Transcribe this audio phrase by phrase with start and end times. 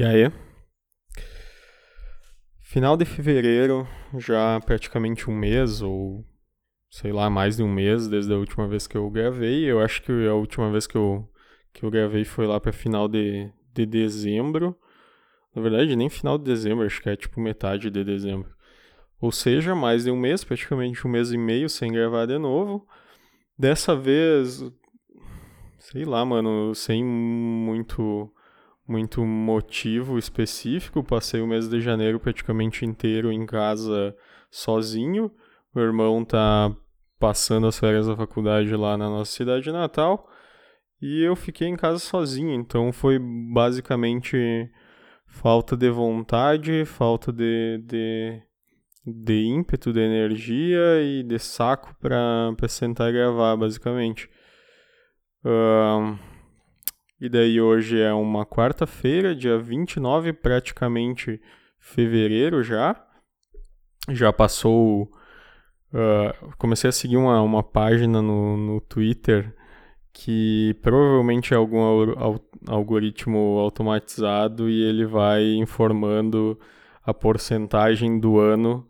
[0.00, 0.32] E aí?
[2.62, 6.24] Final de fevereiro, já praticamente um mês, ou
[6.90, 9.70] sei lá, mais de um mês desde a última vez que eu gravei.
[9.70, 11.30] Eu acho que a última vez que eu,
[11.70, 14.74] que eu gravei foi lá para final de, de dezembro.
[15.54, 18.50] Na verdade, nem final de dezembro, acho que é tipo metade de dezembro.
[19.20, 22.88] Ou seja, mais de um mês, praticamente um mês e meio sem gravar de novo.
[23.58, 24.64] Dessa vez,
[25.78, 28.32] sei lá, mano, sem muito
[28.90, 31.02] muito motivo específico.
[31.04, 34.14] Passei o mês de janeiro praticamente inteiro em casa
[34.50, 35.30] sozinho.
[35.74, 36.74] Meu irmão tá
[37.18, 40.28] passando as férias da faculdade lá na nossa cidade natal.
[41.00, 44.68] E eu fiquei em casa sozinho, então foi basicamente
[45.26, 48.42] falta de vontade, falta de, de,
[49.06, 54.28] de ímpeto, de energia e de saco para sentar e gravar, basicamente.
[55.42, 56.18] Uh,
[57.20, 61.40] e daí hoje é uma quarta-feira, dia 29, praticamente
[61.78, 62.96] fevereiro já.
[64.08, 65.12] Já passou.
[65.92, 69.54] Uh, comecei a seguir uma, uma página no, no Twitter
[70.12, 71.78] que provavelmente é algum
[72.66, 76.58] algoritmo automatizado e ele vai informando
[77.04, 78.88] a porcentagem do ano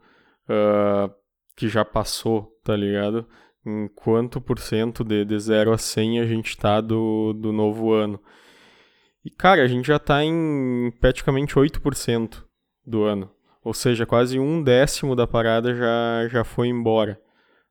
[0.49, 1.13] uh,
[1.57, 3.27] que já passou, tá ligado?
[3.65, 7.93] Em quanto por cento de, de 0 a 100 a gente está do, do novo
[7.93, 8.21] ano.
[9.25, 12.43] E, cara, a gente já está em praticamente 8%
[12.87, 13.31] do ano.
[13.63, 17.21] Ou seja, quase um décimo da parada já, já foi embora.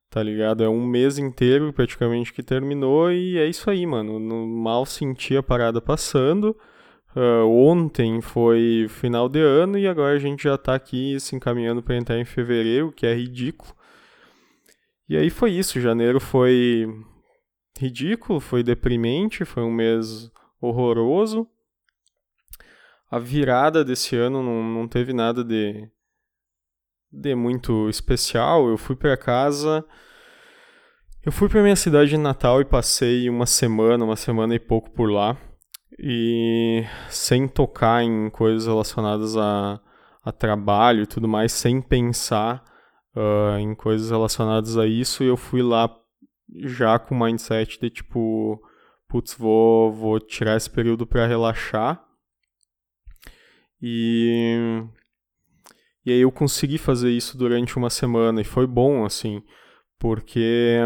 [0.09, 0.63] Tá ligado?
[0.63, 4.19] É um mês inteiro praticamente que terminou e é isso aí, mano.
[4.19, 6.55] No, mal senti a parada passando.
[7.15, 11.81] Uh, ontem foi final de ano e agora a gente já tá aqui se encaminhando
[11.81, 13.73] para entrar em fevereiro, que é ridículo.
[15.09, 16.85] E aí foi isso, janeiro foi
[17.79, 20.29] ridículo, foi deprimente, foi um mês
[20.61, 21.47] horroroso.
[23.09, 25.89] A virada desse ano não, não teve nada de,
[27.11, 28.69] de muito especial.
[28.69, 29.83] Eu fui para casa,
[31.25, 34.91] eu fui para minha cidade de Natal e passei uma semana, uma semana e pouco
[34.91, 35.35] por lá.
[35.97, 39.81] E sem tocar em coisas relacionadas a,
[40.23, 42.68] a trabalho e tudo mais, sem pensar
[43.19, 45.93] uh, em coisas relacionadas a isso e eu fui lá
[46.63, 48.59] já com o mindset de tipo,
[49.07, 52.03] putz, vou, vou tirar esse período para relaxar.
[53.81, 54.83] E,
[56.05, 59.43] e aí eu consegui fazer isso durante uma semana e foi bom, assim,
[59.99, 60.79] porque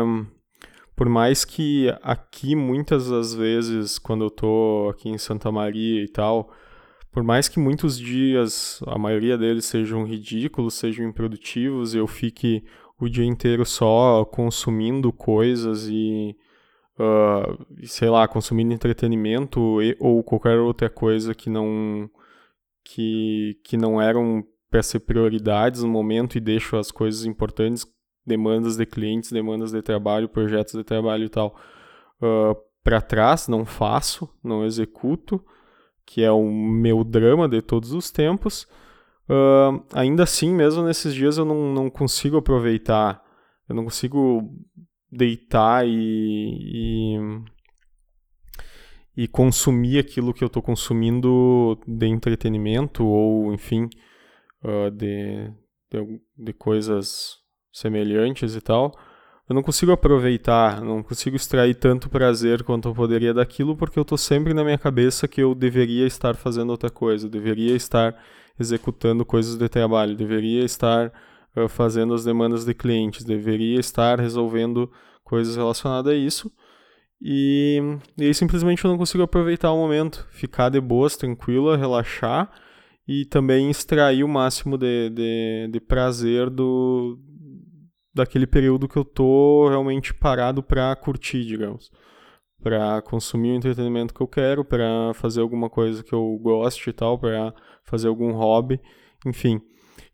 [0.96, 6.08] por mais que aqui muitas das vezes, quando eu tô aqui em Santa Maria e
[6.08, 6.54] tal,
[7.14, 12.64] por mais que muitos dias, a maioria deles sejam ridículos, sejam improdutivos, eu fique
[13.00, 16.36] o dia inteiro só consumindo coisas e,
[16.98, 22.10] uh, sei lá, consumindo entretenimento e, ou qualquer outra coisa que não
[22.84, 27.86] que, que não eram para ser prioridades no momento e deixo as coisas importantes,
[28.26, 31.56] demandas de clientes, demandas de trabalho, projetos de trabalho e tal,
[32.20, 35.44] uh, para trás, não faço, não executo
[36.06, 38.68] que é o meu drama de todos os tempos.
[39.30, 43.24] Uh, ainda assim, mesmo nesses dias, eu não, não consigo aproveitar,
[43.70, 44.54] eu não consigo
[45.12, 47.16] deitar e,
[49.16, 53.90] e, e consumir aquilo que eu estou consumindo de entretenimento ou, enfim,
[54.64, 55.52] uh, de,
[55.92, 57.38] de, de coisas
[57.72, 58.94] semelhantes e tal
[59.48, 64.04] eu não consigo aproveitar, não consigo extrair tanto prazer quanto eu poderia daquilo, porque eu
[64.04, 68.16] estou sempre na minha cabeça que eu deveria estar fazendo outra coisa, deveria estar
[68.58, 71.12] executando coisas de trabalho, deveria estar
[71.58, 74.90] uh, fazendo as demandas de clientes, deveria estar resolvendo
[75.24, 76.52] coisas relacionadas a isso.
[77.22, 77.82] E,
[78.18, 82.50] e aí simplesmente eu não consigo aproveitar o momento, ficar de boas, tranquila, relaxar
[83.06, 87.18] e também extrair o máximo de, de, de prazer do,
[88.14, 91.92] daquele período que eu tô realmente parado para curtir, digamos.
[92.62, 96.94] Para consumir o entretenimento que eu quero, para fazer alguma coisa que eu goste e
[96.94, 97.54] tal, para
[97.84, 98.80] fazer algum hobby,
[99.26, 99.62] enfim.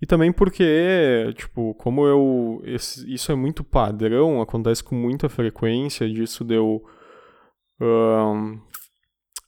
[0.01, 2.61] E também porque, tipo, como eu.
[2.63, 6.81] Esse, isso é muito padrão, acontece com muita frequência disso de eu.
[7.81, 8.59] Um,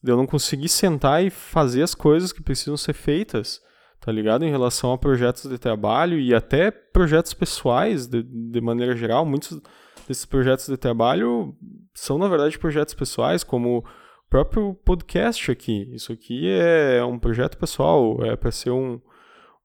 [0.04, 3.62] de eu não conseguir sentar e fazer as coisas que precisam ser feitas
[4.02, 4.44] tá ligado?
[4.44, 9.26] Em relação a projetos de trabalho e até projetos pessoais, de, de maneira geral.
[9.26, 9.62] Muitos
[10.08, 11.56] desses projetos de trabalho
[11.94, 13.84] são, na verdade, projetos pessoais, como o
[14.30, 15.88] próprio podcast aqui.
[15.94, 19.00] Isso aqui é um projeto pessoal, é para ser um,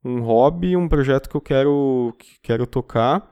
[0.05, 3.29] um hobby, um projeto que eu quero, que quero tocar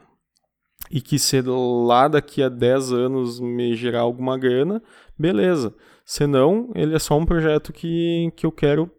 [0.90, 4.82] e que se lá daqui a 10 anos me gerar alguma grana,
[5.18, 5.74] beleza.
[6.04, 8.90] Senão, ele é só um projeto que, que eu quero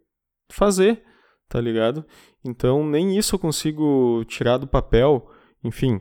[0.52, 1.04] fazer,
[1.48, 2.06] tá ligado?
[2.44, 5.30] Então nem isso eu consigo tirar do papel.
[5.64, 6.00] Enfim,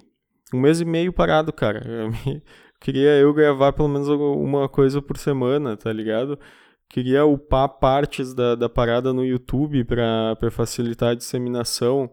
[0.53, 1.83] um mês e meio parado, cara.
[2.85, 6.39] Eu queria eu gravar pelo menos uma coisa por semana, tá ligado?
[6.87, 12.11] Queria upar partes da, da parada no YouTube para facilitar a disseminação.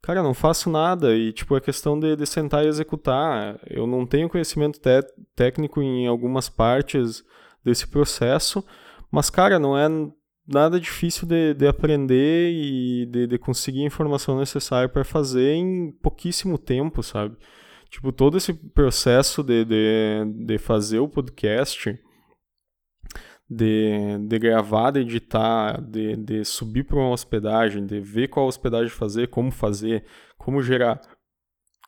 [0.00, 3.60] Cara, não faço nada e, tipo, é questão de, de sentar e executar.
[3.66, 4.80] Eu não tenho conhecimento
[5.36, 7.22] técnico em algumas partes
[7.62, 8.64] desse processo,
[9.10, 9.88] mas, cara, não é
[10.48, 15.92] nada difícil de, de aprender e de, de conseguir a informação necessária para fazer em
[15.92, 17.36] pouquíssimo tempo, sabe?
[17.90, 21.98] Tipo, todo esse processo de, de, de fazer o podcast,
[23.48, 28.88] de, de gravar, de editar, de, de subir para uma hospedagem, de ver qual hospedagem
[28.88, 30.04] fazer, como fazer,
[30.38, 31.00] como gerar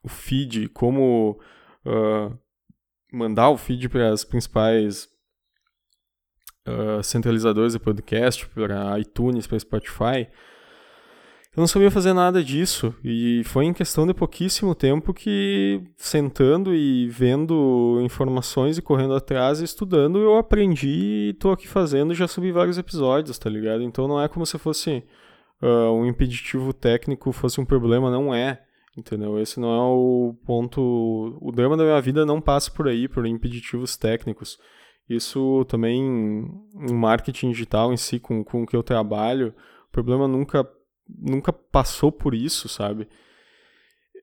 [0.03, 1.41] o feed, como
[1.87, 2.39] uh,
[3.13, 5.09] mandar o feed para as principais
[6.67, 10.29] uh, centralizadores de podcast, para iTunes, para Spotify.
[11.57, 16.73] Eu não sabia fazer nada disso e foi em questão de pouquíssimo tempo que, sentando
[16.73, 22.29] e vendo informações e correndo atrás e estudando, eu aprendi e tô aqui fazendo já
[22.29, 23.83] subi vários episódios, tá ligado?
[23.83, 25.03] Então não é como se fosse
[25.61, 28.63] uh, um impeditivo técnico fosse um problema, não é,
[28.97, 29.39] entendeu?
[29.41, 31.37] Esse não é o ponto.
[31.41, 34.56] O drama da minha vida não passa por aí, por impeditivos técnicos.
[35.11, 39.53] Isso também, em marketing digital em si, com, com o que eu trabalho,
[39.89, 40.65] o problema nunca
[41.19, 43.09] nunca passou por isso, sabe?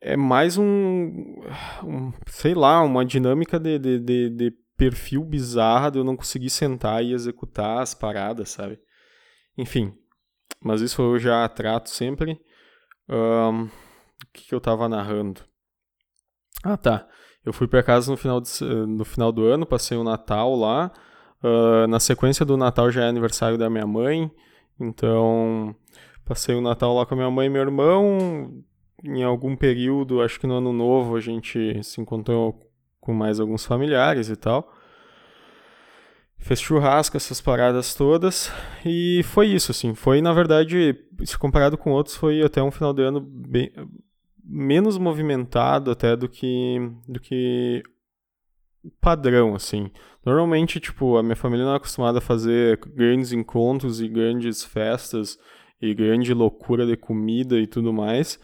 [0.02, 1.44] É mais um,
[1.84, 6.52] um sei lá, uma dinâmica de, de, de, de, perfil bizarra de eu não conseguir
[6.52, 8.80] sentar e executar as paradas, sabe?
[9.58, 9.94] Enfim,
[10.62, 12.40] mas isso eu já trato sempre.
[13.10, 13.70] Um, o
[14.32, 15.42] que, que eu tava narrando?
[16.64, 17.10] Ah, tá.
[17.48, 20.92] Eu fui para casa no final, de, no final do ano, passei o Natal lá.
[21.44, 24.30] Uh, na sequência do Natal já é aniversário da minha mãe,
[24.80, 25.76] então
[26.28, 28.62] Passei o Natal lá com a minha mãe e meu irmão.
[29.02, 32.60] Em algum período, acho que no ano novo, a gente se encontrou
[33.00, 34.74] com mais alguns familiares e tal.
[36.38, 38.52] Fez churrasco, essas paradas todas.
[38.86, 39.96] E foi isso, assim.
[39.96, 43.72] Foi, na verdade, se comparado com outros, foi até um final de ano bem,
[44.48, 47.84] menos movimentado até do que, do que
[49.02, 49.92] padrão, assim.
[50.26, 55.38] Normalmente, tipo, a minha família não é acostumada a fazer grandes encontros e grandes festas
[55.82, 58.40] e grande loucura de comida e tudo mais,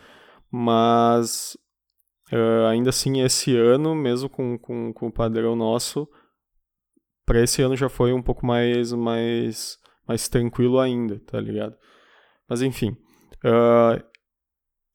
[0.52, 1.58] mas
[2.32, 6.08] uh, ainda assim esse ano, mesmo com, com, com o padrão nosso,
[7.26, 11.76] para esse ano já foi um pouco mais, mais, mais tranquilo ainda, tá ligado?
[12.48, 12.96] Mas enfim,
[13.44, 14.13] uh,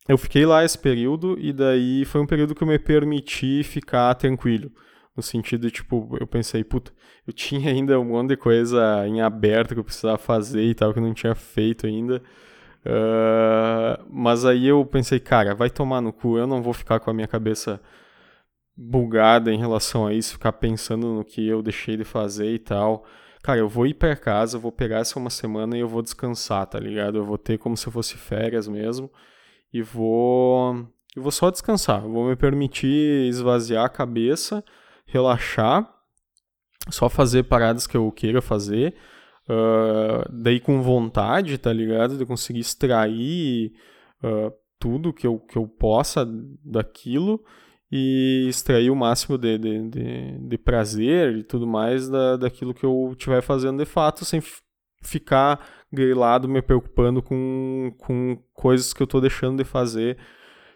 [0.09, 4.15] eu fiquei lá esse período e daí foi um período que eu me permiti ficar
[4.15, 4.73] tranquilo.
[5.15, 6.93] No sentido, tipo, eu pensei, puta,
[7.27, 10.93] eu tinha ainda um monte de coisa em aberto que eu precisava fazer e tal,
[10.95, 12.23] que eu não tinha feito ainda.
[12.87, 17.11] Uh, mas aí eu pensei, cara, vai tomar no cu, eu não vou ficar com
[17.11, 17.81] a minha cabeça
[18.75, 23.05] bugada em relação a isso, ficar pensando no que eu deixei de fazer e tal.
[23.43, 26.67] Cara, eu vou ir para casa, vou pegar essa uma semana e eu vou descansar,
[26.67, 27.19] tá ligado?
[27.19, 29.11] Eu vou ter como se fosse férias mesmo
[29.73, 30.87] e vou
[31.17, 34.65] eu vou só descansar, vou me permitir esvaziar a cabeça
[35.09, 35.91] relaxar,
[36.91, 38.95] só fazer paradas que eu queira fazer,
[39.49, 42.17] uh, daí com vontade, tá ligado?
[42.17, 43.73] De conseguir extrair
[44.23, 46.27] uh, tudo que eu, que eu possa
[46.63, 47.43] daquilo
[47.91, 52.85] e extrair o máximo de, de, de, de prazer e tudo mais da, daquilo que
[52.85, 54.43] eu estiver fazendo de fato, sem
[55.03, 60.19] ficar grilado me preocupando com, com coisas que eu estou deixando de fazer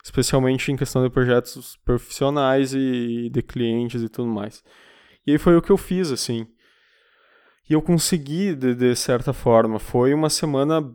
[0.02, 4.64] especialmente em questão de projetos profissionais e de clientes e tudo mais.
[5.26, 6.46] E aí foi o que eu fiz, assim.
[7.70, 9.78] E eu consegui, de, de certa forma.
[9.78, 10.92] Foi uma semana,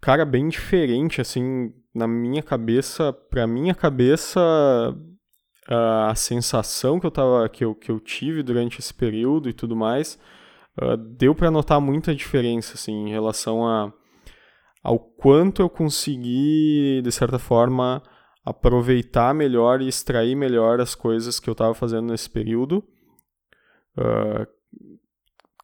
[0.00, 4.40] cara, bem diferente, assim, na minha cabeça, pra minha cabeça,
[5.66, 9.74] a, sensação que eu, tava, que, eu, que eu tive durante esse período e tudo
[9.74, 10.18] mais,
[10.80, 13.92] uh, deu para notar muita diferença, assim, em relação a
[14.82, 18.02] ao quanto eu consegui, de certa forma,
[18.44, 22.84] aproveitar melhor e extrair melhor as coisas que eu estava fazendo nesse período,
[23.96, 24.46] uh,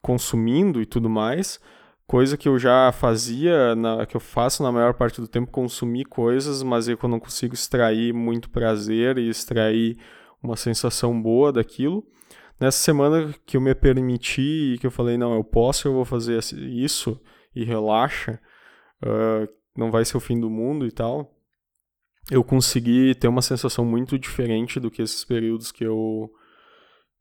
[0.00, 1.60] consumindo e tudo mais,
[2.06, 6.06] coisa que eu já fazia, na, que eu faço na maior parte do tempo, consumir
[6.06, 9.98] coisas, mas eu não consigo extrair muito prazer e extrair
[10.42, 12.02] uma sensação boa daquilo.
[12.60, 16.04] Nessa semana que eu me permiti e que eu falei, não, eu posso, eu vou
[16.04, 17.18] fazer isso
[17.54, 18.38] e relaxa,
[19.02, 21.34] uh, não vai ser o fim do mundo e tal.
[22.30, 26.30] Eu consegui ter uma sensação muito diferente do que esses períodos que eu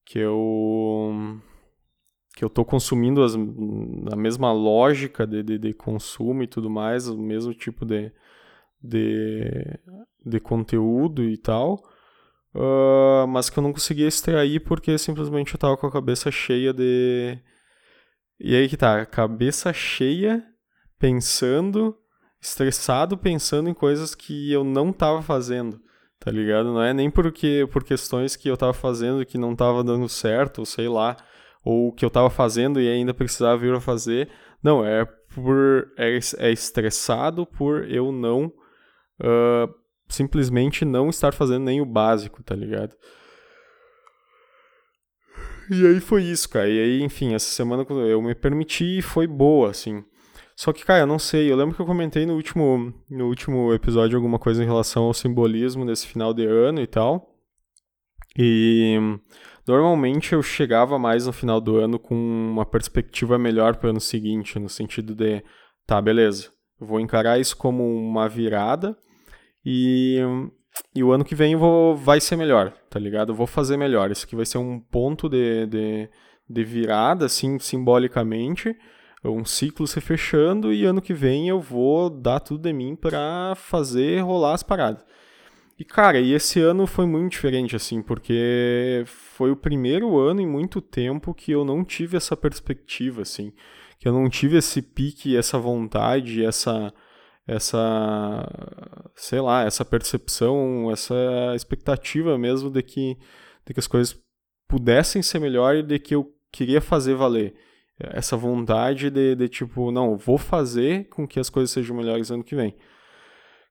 [0.06, 1.40] que eu
[2.36, 7.08] que eu tô consumindo as, a mesma lógica de, de, de, consumo e tudo mais,
[7.08, 8.12] o mesmo tipo de,
[8.82, 9.78] de,
[10.26, 11.84] de conteúdo e tal,
[12.56, 16.74] uh, mas que eu não conseguia extrair porque simplesmente eu tava com a cabeça cheia
[16.74, 17.38] de.
[18.40, 20.44] E aí que tá, cabeça cheia,
[20.98, 21.96] pensando,
[22.42, 25.82] estressado, pensando em coisas que eu não tava fazendo,
[26.20, 26.74] tá ligado?
[26.74, 30.60] Não é nem porque por questões que eu tava fazendo que não tava dando certo,
[30.60, 31.18] ou sei lá,
[31.64, 34.30] ou que eu tava fazendo e ainda precisava vir a fazer.
[34.64, 35.92] Não, é por.
[35.98, 38.52] É, é estressado por eu não.
[39.20, 39.79] Uh,
[40.10, 42.96] simplesmente não estar fazendo nem o básico, tá ligado?
[45.70, 46.68] E aí foi isso, cara.
[46.68, 50.04] E aí, enfim, essa semana eu me permiti e foi boa, assim.
[50.56, 51.52] Só que, cara, eu não sei.
[51.52, 55.14] Eu lembro que eu comentei no último, no último episódio alguma coisa em relação ao
[55.14, 57.36] simbolismo desse final de ano e tal.
[58.38, 58.98] E
[59.68, 64.02] normalmente eu chegava mais no final do ano com uma perspectiva melhor para o ano
[64.02, 65.44] seguinte, no sentido de,
[65.86, 66.50] tá, beleza,
[66.80, 68.98] vou encarar isso como uma virada
[69.66, 70.20] e,
[70.96, 73.32] e o ano que vem vou, vai ser melhor, tá ligado?
[73.32, 74.12] Eu vou fazer melhor.
[74.12, 76.10] Isso aqui vai ser um ponto de, de,
[76.50, 78.76] de virada, assim, simbolicamente.
[79.24, 83.54] Um ciclo se fechando e ano que vem eu vou dar tudo de mim para
[83.56, 85.04] fazer rolar as paradas.
[85.78, 90.48] E cara, e esse ano foi muito diferente assim, porque foi o primeiro ano em
[90.48, 93.54] muito tempo que eu não tive essa perspectiva assim,
[93.98, 96.94] que eu não tive esse pique, essa vontade, essa
[97.50, 98.48] essa,
[99.16, 101.16] sei lá, essa percepção, essa
[101.56, 103.18] expectativa mesmo de que,
[103.66, 104.20] de que as coisas
[104.68, 107.56] pudessem ser melhor e de que eu queria fazer valer.
[108.00, 112.44] Essa vontade de, de tipo, não, vou fazer com que as coisas sejam melhores ano
[112.44, 112.76] que vem.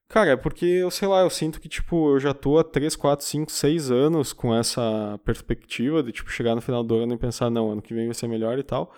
[0.08, 2.96] Cara, é porque eu sei lá, eu sinto que, tipo, eu já tô há 3,
[2.96, 7.18] 4, 5, 6 anos com essa perspectiva de, tipo, chegar no final do ano e
[7.18, 8.92] pensar, não, ano que vem vai ser melhor e tal.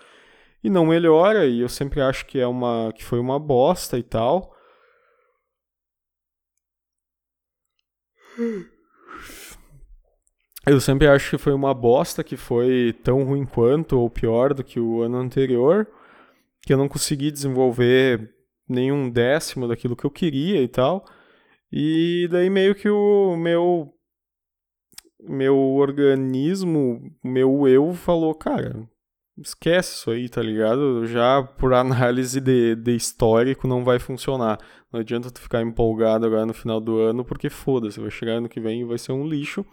[0.63, 2.93] E não melhora, e eu sempre acho que é uma.
[2.95, 4.55] que foi uma bosta e tal.
[10.67, 14.63] Eu sempre acho que foi uma bosta que foi tão ruim quanto ou pior do
[14.63, 15.87] que o ano anterior,
[16.63, 18.35] que eu não consegui desenvolver
[18.69, 21.05] nenhum décimo daquilo que eu queria e tal.
[21.73, 23.93] E daí meio que o meu
[25.23, 28.89] meu organismo, meu eu falou, cara,
[29.39, 31.07] esquece isso aí, tá ligado?
[31.07, 34.59] Já por análise de, de histórico não vai funcionar.
[34.93, 38.49] Não adianta tu ficar empolgado agora no final do ano, porque foda-se, vai chegar ano
[38.49, 39.65] que vem e vai ser um lixo.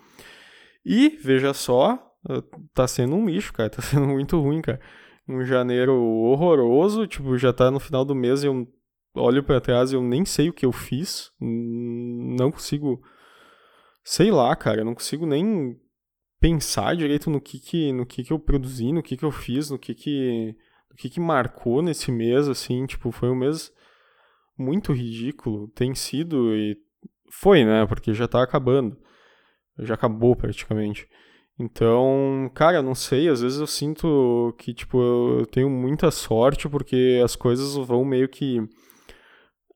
[0.86, 2.00] E, veja só,
[2.74, 4.80] tá sendo um lixo, cara, tá sendo muito ruim, cara.
[5.28, 8.68] Um janeiro horroroso, tipo, já tá no final do mês e eu
[9.16, 11.32] olho para trás e eu nem sei o que eu fiz.
[11.40, 13.02] Não consigo.
[14.04, 15.78] Sei lá, cara, eu não consigo nem
[16.40, 19.70] pensar direito no que que, no que, que eu produzi, no que que eu fiz,
[19.70, 20.56] no que que,
[20.90, 23.72] no que que marcou nesse mês, assim, tipo, foi um mês
[24.58, 26.78] muito ridículo, tem sido e
[27.32, 28.98] foi, né, porque já tá acabando,
[29.80, 31.08] já acabou praticamente.
[31.60, 37.20] Então, cara, não sei, às vezes eu sinto que, tipo, eu tenho muita sorte porque
[37.24, 38.62] as coisas vão meio que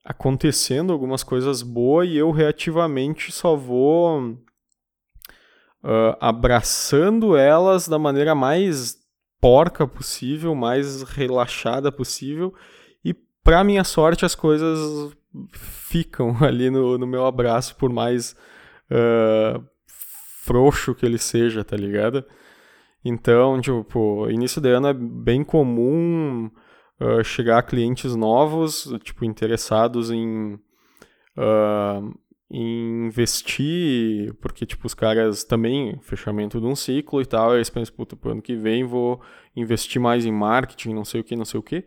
[0.04, 4.30] acontecendo, algumas coisas boas, e eu reativamente só vou
[5.82, 8.96] uh, abraçando elas da maneira mais
[9.40, 12.54] porca possível, mais relaxada possível.
[13.44, 15.12] Para minha sorte, as coisas
[15.52, 18.36] ficam ali no, no meu abraço, por mais
[18.90, 19.62] uh,
[20.44, 22.24] frouxo que ele seja, tá ligado?
[23.04, 26.50] Então, tipo, início de ano é bem comum
[27.00, 30.54] uh, chegar clientes novos, tipo, interessados em
[31.36, 32.14] uh,
[32.54, 38.14] investir, porque, tipo, os caras também, fechamento de um ciclo e tal, eles pensam, puta,
[38.14, 39.22] pro ano que vem vou
[39.56, 41.84] investir mais em marketing, não sei o que, não sei o que,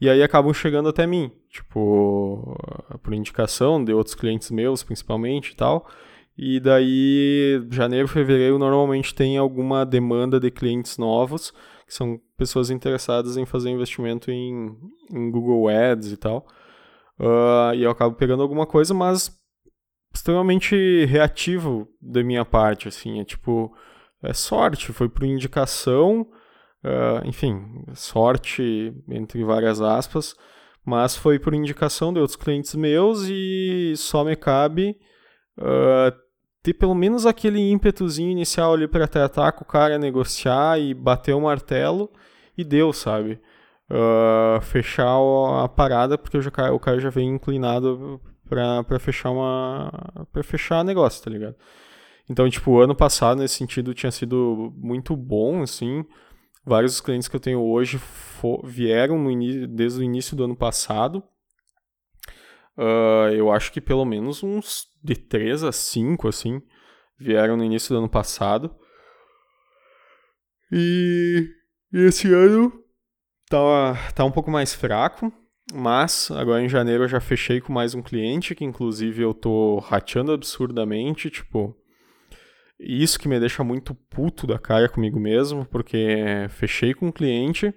[0.00, 2.56] e aí acabam chegando até mim, tipo,
[3.00, 5.88] por indicação de outros clientes meus, principalmente e tal,
[6.36, 11.52] e daí, janeiro, fevereiro, normalmente tem alguma demanda de clientes novos,
[11.86, 14.76] que são pessoas interessadas em fazer investimento em,
[15.12, 16.44] em Google Ads e tal,
[17.20, 19.37] uh, e eu acabo pegando alguma coisa, mas
[20.18, 23.72] extremamente reativo da minha parte, assim, é tipo,
[24.22, 26.22] é sorte, foi por indicação,
[26.84, 30.34] uh, enfim, sorte entre várias aspas,
[30.84, 34.98] mas foi por indicação de outros clientes meus e só me cabe
[35.58, 36.12] uh,
[36.62, 41.34] ter pelo menos aquele ímpetuzinho inicial ali para tratar com o cara, negociar e bater
[41.34, 42.10] o martelo
[42.56, 43.40] e deu, sabe?
[43.90, 45.16] Uh, fechar
[45.62, 51.30] a parada porque o cara já vem inclinado para fechar uma para fechar negócio, tá
[51.30, 51.56] ligado?
[52.28, 56.04] Então, tipo, ano passado nesse sentido tinha sido muito bom, assim.
[56.64, 58.00] vários dos clientes que eu tenho hoje
[58.64, 59.24] vieram
[59.68, 61.22] desde o início do ano passado.
[62.76, 66.62] Uh, eu acho que pelo menos uns de 3 a 5, assim,
[67.18, 68.74] vieram no início do ano passado.
[70.70, 71.48] E,
[71.92, 72.72] e esse ano
[73.48, 75.32] tá, tá um pouco mais fraco,
[75.72, 79.78] mas agora em janeiro eu já fechei com mais um cliente, que inclusive eu tô
[79.78, 81.76] rateando absurdamente, tipo,
[82.78, 87.74] isso que me deixa muito puto da cara comigo mesmo, porque fechei com um cliente.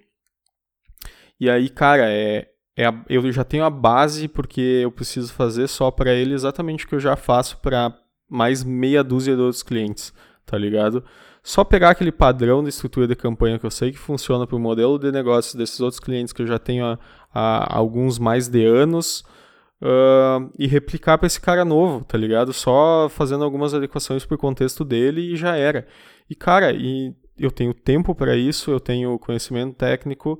[1.39, 5.67] E aí, cara, é, é a, eu já tenho a base porque eu preciso fazer
[5.67, 7.97] só para ele exatamente o que eu já faço para
[8.29, 10.13] mais meia dúzia de outros clientes,
[10.45, 11.03] tá ligado?
[11.43, 14.59] Só pegar aquele padrão de estrutura de campanha que eu sei que funciona para o
[14.59, 16.99] modelo de negócios desses outros clientes que eu já tenho há,
[17.33, 19.23] há alguns mais de anos
[19.81, 22.53] uh, e replicar para esse cara novo, tá ligado?
[22.53, 25.87] Só fazendo algumas adequações pro contexto dele e já era.
[26.29, 30.39] E cara, e eu tenho tempo para isso, eu tenho conhecimento técnico,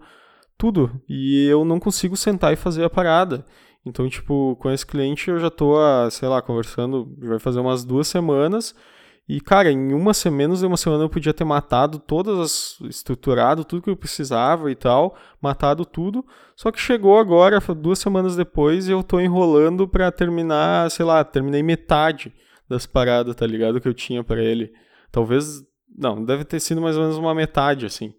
[0.58, 0.92] tudo.
[1.10, 3.46] E eu não consigo sentar e fazer a parada.
[3.86, 5.76] Então, tipo, com esse cliente eu já tô,
[6.12, 8.76] sei lá, conversando, vai fazer umas duas semanas
[9.28, 12.90] e, cara, em uma semana, menos de uma semana eu podia ter matado todas as.
[12.90, 16.26] estruturado tudo que eu precisava e tal, matado tudo.
[16.56, 21.24] Só que chegou agora, duas semanas depois, e eu tô enrolando pra terminar, sei lá,
[21.24, 22.34] terminei metade
[22.68, 23.80] das paradas, tá ligado?
[23.80, 24.74] Que eu tinha para ele.
[25.12, 25.64] Talvez.
[25.98, 28.14] Não, deve ter sido mais ou menos uma metade, assim.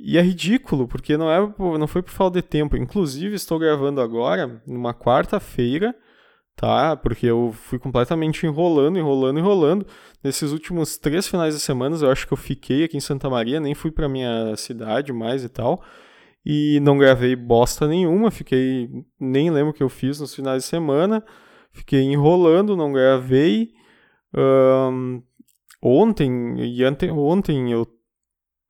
[0.00, 2.76] E é ridículo, porque não, é, não foi por falta de tempo.
[2.76, 5.94] Inclusive, estou gravando agora, numa quarta-feira
[6.58, 6.96] tá?
[6.96, 9.86] Porque eu fui completamente enrolando, enrolando, enrolando.
[10.22, 13.60] Nesses últimos três finais de semana, eu acho que eu fiquei aqui em Santa Maria,
[13.60, 15.80] nem fui para minha cidade mais e tal.
[16.44, 18.90] E não gravei bosta nenhuma, fiquei.
[19.20, 21.24] Nem lembro o que eu fiz nos finais de semana.
[21.70, 23.70] Fiquei enrolando, não gravei.
[24.36, 25.22] Um,
[25.80, 27.86] ontem, e ante, ontem eu.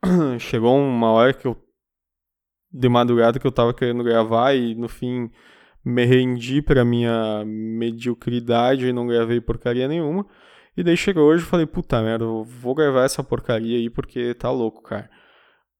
[0.39, 1.57] Chegou uma hora que eu.
[2.71, 5.31] De madrugada que eu tava querendo gravar e no fim
[5.85, 10.27] me rendi para minha mediocridade e não gravei porcaria nenhuma.
[10.77, 14.51] E daí chegou hoje e falei, puta merda, vou gravar essa porcaria aí porque tá
[14.51, 15.11] louco, cara.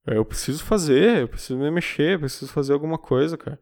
[0.07, 3.61] Eu preciso fazer, eu preciso me mexer, eu preciso fazer alguma coisa, cara.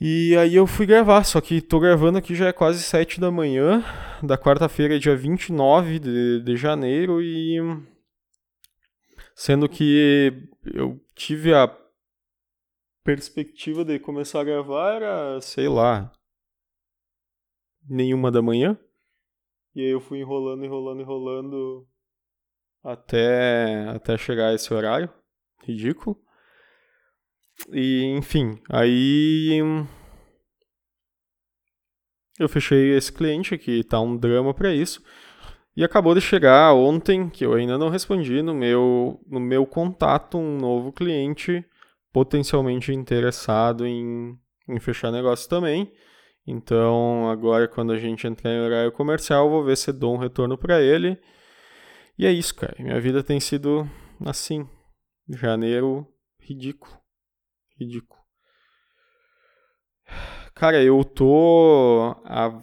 [0.00, 3.30] E aí eu fui gravar, só que tô gravando aqui já é quase 7 da
[3.30, 3.84] manhã,
[4.20, 7.60] da quarta-feira, dia 29 de, de janeiro, e.
[9.34, 11.68] Sendo que eu tive a
[13.04, 16.12] perspectiva de começar a gravar era, sei lá,
[17.88, 18.78] nenhuma da manhã.
[19.74, 21.86] E aí eu fui enrolando, enrolando, enrolando
[22.82, 25.10] até, até chegar a esse horário.
[25.62, 26.20] Ridículo.
[27.72, 29.60] E, enfim, aí
[32.38, 35.02] eu fechei esse cliente aqui, tá um drama para isso.
[35.76, 40.36] E acabou de chegar ontem, que eu ainda não respondi, no meu, no meu contato,
[40.36, 41.64] um novo cliente
[42.12, 45.92] potencialmente interessado em, em fechar negócio também.
[46.46, 50.58] Então, agora quando a gente entrar em horário comercial, vou ver se dou um retorno
[50.58, 51.18] para ele.
[52.18, 52.74] E é isso, cara.
[52.78, 53.88] Minha vida tem sido
[54.24, 54.68] assim.
[55.28, 56.06] Janeiro,
[56.38, 56.92] ridículo.
[57.78, 58.20] Ridículo.
[60.54, 62.60] Cara, eu tô há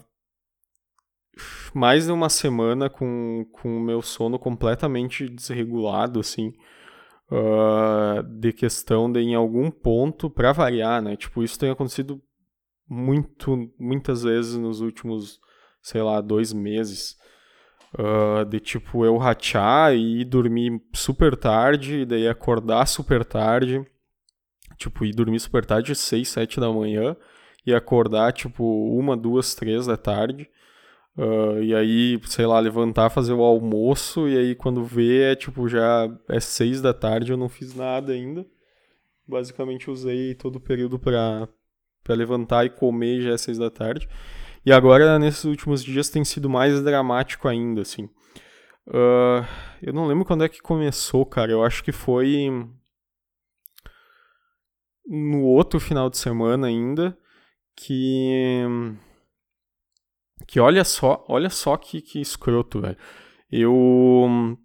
[1.74, 6.52] mais de uma semana com o meu sono completamente desregulado, assim
[7.30, 11.16] uh, de questão de em algum ponto, para variar, né?
[11.16, 12.20] Tipo, isso tem acontecido
[12.88, 15.40] muito, muitas vezes nos últimos,
[15.80, 17.18] sei lá, dois meses.
[17.92, 23.84] Uh, de tipo eu rachar e ir dormir super tarde, e daí acordar super tarde,
[24.76, 27.16] tipo, ir dormir super tarde, 6, 7 da manhã,
[27.66, 28.64] e acordar tipo
[28.96, 30.48] uma, duas, três da tarde.
[31.16, 35.68] Uh, e aí, sei lá, levantar, fazer o almoço, e aí quando vê é tipo,
[35.68, 38.46] já é seis da tarde, eu não fiz nada ainda.
[39.26, 41.48] Basicamente usei todo o período para
[42.08, 44.08] levantar e comer já é seis da tarde.
[44.64, 48.04] E agora, nesses últimos dias, tem sido mais dramático ainda, assim.
[48.86, 49.44] Uh,
[49.82, 51.52] eu não lembro quando é que começou, cara.
[51.52, 52.48] Eu acho que foi
[55.06, 57.16] no outro final de semana ainda
[57.76, 58.74] que
[60.46, 62.96] que olha só, olha só que, que escroto, velho.
[63.50, 64.56] Eu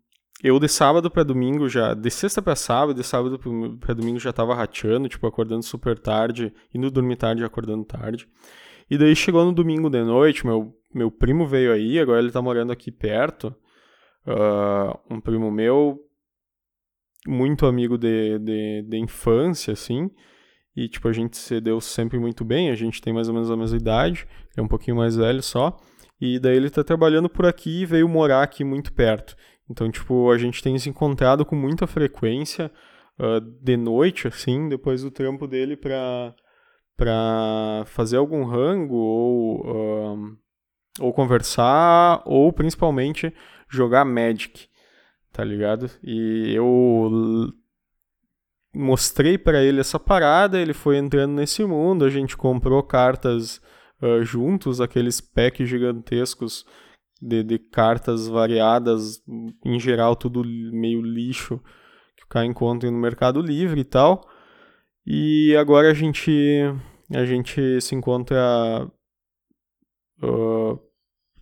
[0.43, 3.39] eu de sábado para domingo já, de sexta para sábado, de sábado
[3.79, 8.27] para domingo já tava rateando, tipo acordando super tarde, indo dormir tarde e acordando tarde.
[8.89, 12.41] E daí chegou no domingo de noite, meu meu primo veio aí, agora ele tá
[12.41, 13.53] morando aqui perto.
[14.25, 15.99] Uh, um primo meu,
[17.27, 20.09] muito amigo de, de, de infância, assim.
[20.75, 23.49] E, tipo, a gente se deu sempre muito bem, a gente tem mais ou menos
[23.49, 25.77] a mesma idade, é um pouquinho mais velho só.
[26.19, 29.35] E daí ele tá trabalhando por aqui e veio morar aqui muito perto.
[29.69, 32.71] Então, tipo, a gente tem se encontrado com muita frequência
[33.19, 36.35] uh, de noite, assim, depois do trampo dele pra,
[36.95, 40.37] pra fazer algum rango ou, uh,
[40.99, 43.33] ou conversar ou principalmente
[43.69, 44.67] jogar Magic,
[45.31, 45.89] tá ligado?
[46.03, 47.51] E eu
[48.75, 53.61] mostrei para ele essa parada, ele foi entrando nesse mundo, a gente comprou cartas
[54.01, 56.65] uh, juntos, aqueles packs gigantescos
[57.21, 59.23] de, de, cartas variadas,
[59.63, 61.59] em geral tudo meio lixo,
[62.17, 64.27] que o cara encontra no Mercado Livre e tal.
[65.05, 66.31] E agora a gente,
[67.13, 68.89] a gente se encontra
[70.21, 70.79] uh,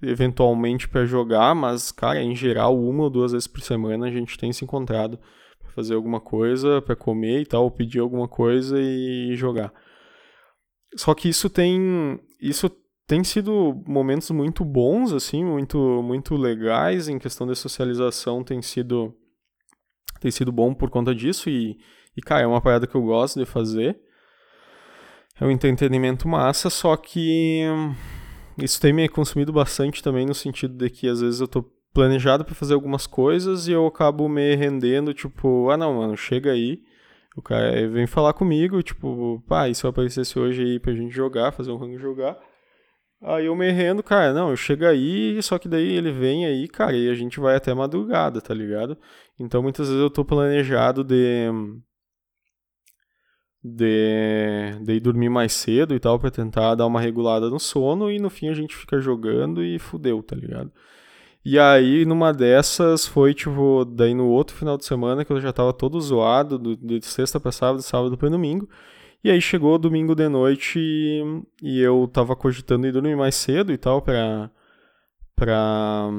[0.01, 4.37] eventualmente para jogar, mas, cara, em geral, uma ou duas vezes por semana a gente
[4.37, 5.19] tem se encontrado
[5.73, 9.73] fazer alguma coisa, para comer e tal, pedir alguma coisa e jogar.
[10.95, 12.69] Só que isso tem isso
[13.07, 19.15] tem sido momentos muito bons assim, muito muito legais em questão de socialização, tem sido
[20.19, 21.77] tem sido bom por conta disso e,
[22.15, 23.99] e cara, é uma parada que eu gosto de fazer.
[25.39, 27.63] É um entretenimento massa, só que
[28.57, 32.43] isso tem me consumido bastante também no sentido de que às vezes eu tô planejado
[32.43, 36.81] para fazer algumas coisas e eu acabo me rendendo, tipo, ah não, mano, chega aí.
[37.35, 41.51] O cara vem falar comigo, tipo, pá, se eu aparecesse hoje aí pra gente jogar,
[41.51, 42.37] fazer um rango jogar?
[43.21, 46.67] Aí eu me rendo, cara, não, eu chego aí, só que daí ele vem aí,
[46.67, 48.97] cara, e a gente vai até madrugada, tá ligado?
[49.39, 51.47] Então muitas vezes eu tô planejado de
[53.63, 58.11] de, de ir dormir mais cedo e tal, para tentar dar uma regulada no sono,
[58.11, 60.71] e no fim a gente fica jogando e fudeu, tá ligado?
[61.45, 65.51] E aí, numa dessas, foi tipo, daí no outro final de semana que eu já
[65.51, 68.69] tava todo zoado, do, de sexta pra sábado, sábado pra domingo.
[69.23, 73.71] E aí chegou domingo de noite e, e eu tava cogitando ir dormir mais cedo
[73.73, 74.49] e tal, pra,
[75.35, 76.09] pra,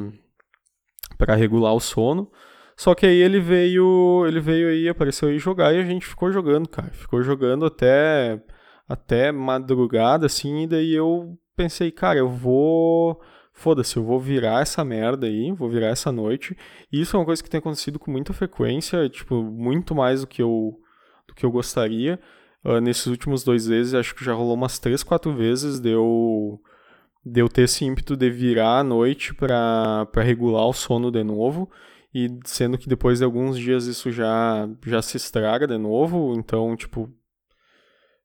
[1.19, 2.31] pra regular o sono.
[2.77, 6.33] Só que aí ele veio, ele veio aí, apareceu aí jogar e a gente ficou
[6.33, 6.91] jogando, cara.
[6.93, 8.43] Ficou jogando até
[8.89, 13.21] até madrugada assim, e daí eu pensei, cara, eu vou
[13.55, 16.57] foda-se, eu vou virar essa merda aí, vou virar essa noite.
[16.93, 20.27] E isso é uma coisa que tem acontecido com muita frequência, tipo, muito mais do
[20.27, 20.79] que eu
[21.27, 22.21] do que eu gostaria.
[22.63, 27.49] Uh, nesses últimos dois vezes, acho que já rolou umas três, quatro vezes de eu
[27.49, 31.71] ter esse ímpeto de virar a noite para regular o sono de novo
[32.15, 36.77] e sendo que depois de alguns dias isso já já se estraga de novo, então
[36.77, 37.11] tipo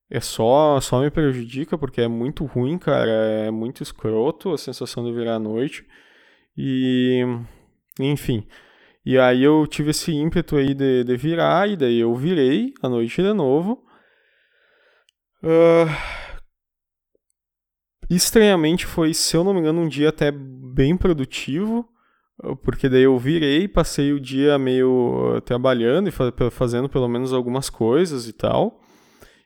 [0.10, 5.04] é só só me prejudica porque é muito ruim, cara, é muito escroto a sensação
[5.04, 5.86] de virar à noite.
[6.58, 7.24] E
[8.00, 8.46] enfim,
[9.06, 12.90] e aí eu tive esse ímpeto aí de, de virar, e daí eu virei à
[12.90, 13.84] noite de novo.
[15.44, 15.90] Uh,
[18.10, 21.88] estranhamente foi, se eu não me engano, um dia até bem produtivo.
[22.64, 27.70] Porque daí eu virei, passei o dia meio uh, trabalhando e fazendo pelo menos algumas
[27.70, 28.80] coisas e tal.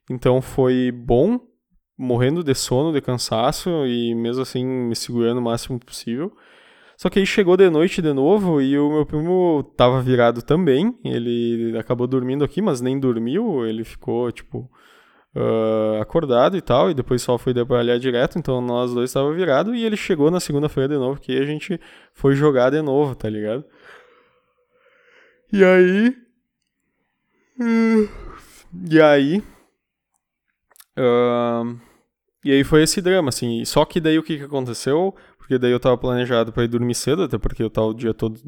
[0.10, 1.40] Então foi bom,
[1.98, 6.32] morrendo de sono, de cansaço e mesmo assim me segurando o máximo possível.
[6.98, 10.98] Só que aí chegou de noite de novo e o meu primo tava virado também.
[11.04, 13.66] Ele acabou dormindo aqui, mas nem dormiu.
[13.66, 14.70] Ele ficou, tipo,
[15.36, 19.76] uh, acordado e tal, e depois só foi trabalhar direto, então nós dois estávamos virados,
[19.76, 21.80] e ele chegou na segunda-feira de novo, que a gente
[22.14, 23.66] foi jogar de novo, tá ligado?
[25.52, 26.16] E aí.
[27.60, 28.10] Uh,
[28.90, 29.44] e aí.
[30.98, 31.80] Uh,
[32.44, 33.64] e aí foi esse drama, assim.
[33.66, 35.16] Só que daí o que, que aconteceu?
[35.38, 38.14] Porque daí eu tava planejado para ir dormir cedo, até porque eu tava o dia
[38.14, 38.40] todo.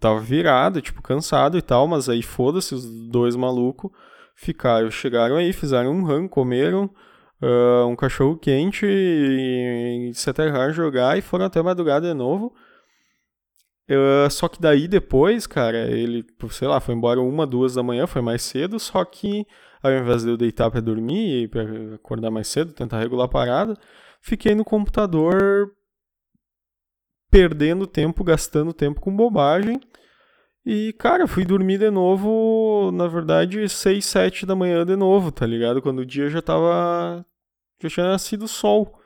[0.00, 3.90] Tava virado, tipo, cansado e tal, mas aí foda-se, os dois malucos
[4.34, 6.90] ficaram, chegaram aí, fizeram um run, comeram
[7.42, 12.54] uh, um cachorro quente e, e se aterraram jogar e foram até madrugada de novo.
[13.88, 18.06] Uh, só que daí depois, cara, ele, sei lá, foi embora uma, duas da manhã,
[18.06, 19.46] foi mais cedo, só que
[19.82, 21.62] ao invés de eu deitar para dormir pra
[21.94, 23.78] acordar mais cedo, tentar regular a parada,
[24.22, 25.70] fiquei no computador
[27.30, 29.78] perdendo tempo, gastando tempo com bobagem
[30.66, 35.44] e, cara, fui dormir de novo, na verdade, 6, 7 da manhã de novo, tá
[35.46, 35.82] ligado?
[35.82, 37.24] Quando o dia já tava.
[37.82, 38.98] Já tinha nascido sol,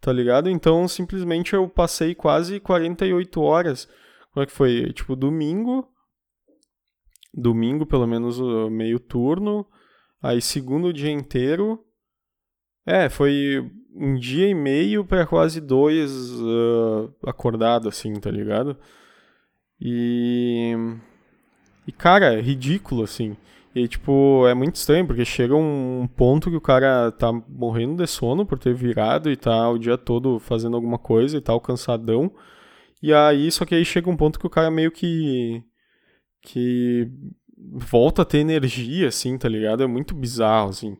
[0.00, 0.48] tá ligado?
[0.48, 3.86] Então, simplesmente eu passei quase 48 horas.
[4.34, 4.92] Como é que foi?
[4.92, 5.88] Tipo, domingo.
[7.32, 9.64] Domingo, pelo menos, meio turno.
[10.20, 11.78] Aí, segundo dia inteiro.
[12.84, 18.76] É, foi um dia e meio para quase dois uh, acordado, assim, tá ligado?
[19.80, 20.74] E.
[21.86, 23.36] E, cara, é ridículo, assim.
[23.72, 28.06] E, tipo, é muito estranho, porque chega um ponto que o cara tá morrendo de
[28.08, 32.32] sono por ter virado e tá o dia todo fazendo alguma coisa e tal, cansadão.
[33.04, 35.62] E aí, só que aí chega um ponto que o cara meio que.
[36.40, 37.06] que
[37.54, 39.82] volta a ter energia, assim, tá ligado?
[39.82, 40.96] É muito bizarro, assim.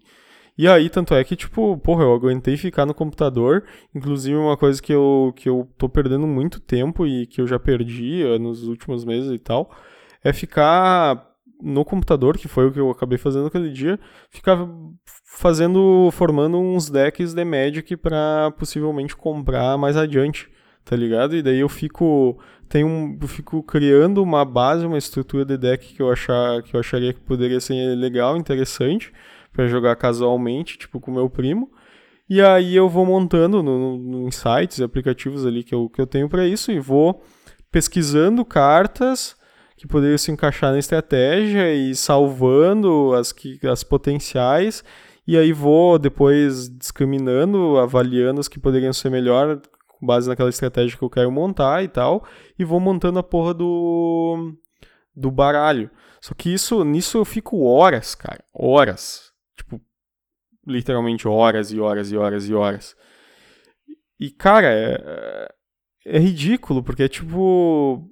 [0.59, 3.65] E aí, tanto é que, tipo, porra, eu aguentei ficar no computador.
[3.95, 7.59] Inclusive, uma coisa que eu, que eu tô perdendo muito tempo e que eu já
[7.59, 9.75] perdi uh, nos últimos meses e tal,
[10.23, 11.27] é ficar
[11.63, 13.99] no computador, que foi o que eu acabei fazendo aquele dia,
[14.31, 14.69] ficar
[15.25, 20.51] fazendo, formando uns decks de Magic para possivelmente comprar mais adiante,
[20.85, 21.37] tá ligado?
[21.37, 25.95] E daí eu fico tenho um, eu fico criando uma base, uma estrutura de deck
[25.95, 29.13] que eu achar que eu acharia que poderia ser legal, interessante
[29.53, 31.71] para jogar casualmente, tipo com meu primo.
[32.29, 36.07] E aí eu vou montando no, no, em sites aplicativos ali que eu, que eu
[36.07, 37.23] tenho para isso e vou
[37.71, 39.37] pesquisando cartas
[39.77, 44.83] que poderiam se encaixar na estratégia e salvando as, que, as potenciais.
[45.27, 49.61] E aí vou depois discriminando, avaliando as que poderiam ser melhor
[50.05, 52.25] base naquela estratégia que eu quero montar e tal.
[52.59, 54.55] E vou montando a porra do,
[55.15, 55.91] do baralho.
[56.21, 58.45] Só que isso, nisso eu fico horas, cara.
[58.53, 59.81] Horas Tipo,
[60.67, 62.97] literalmente horas e horas e horas e horas.
[64.19, 65.55] E, cara, é,
[66.05, 68.11] é ridículo, porque é tipo.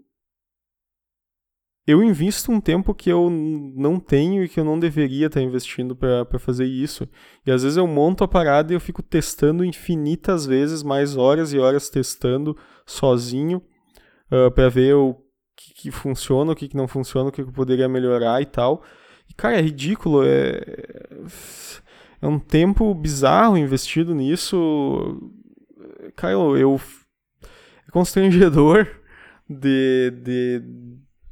[1.85, 5.97] Eu invisto um tempo que eu não tenho e que eu não deveria estar investindo
[5.97, 7.09] para fazer isso.
[7.45, 11.53] E às vezes eu monto a parada e eu fico testando infinitas vezes, mais horas
[11.53, 13.59] e horas testando sozinho,
[14.31, 15.17] uh, ah, para ver o
[15.57, 18.47] que, que, funciona, o que, que não funciona, o que, que eu poderia melhorar e
[18.47, 18.85] tal.
[19.37, 20.23] Cara, é ridículo.
[20.25, 20.61] É,
[22.21, 25.21] é um tempo bizarro investido nisso.
[26.15, 26.57] Cara, eu.
[26.57, 26.81] eu
[27.89, 28.87] é constrangedor
[29.51, 30.63] de, de,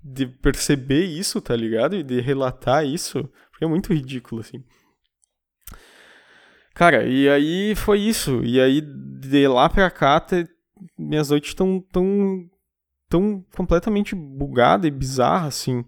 [0.02, 1.96] de perceber isso, tá ligado?
[1.96, 3.28] E de relatar isso.
[3.50, 4.64] Porque é muito ridículo, assim.
[6.74, 8.42] Cara, e aí foi isso.
[8.42, 10.48] E aí, de lá pra cá, te,
[10.98, 12.48] minhas noites estão tão,
[13.08, 15.84] tão completamente bugadas e bizarras, assim.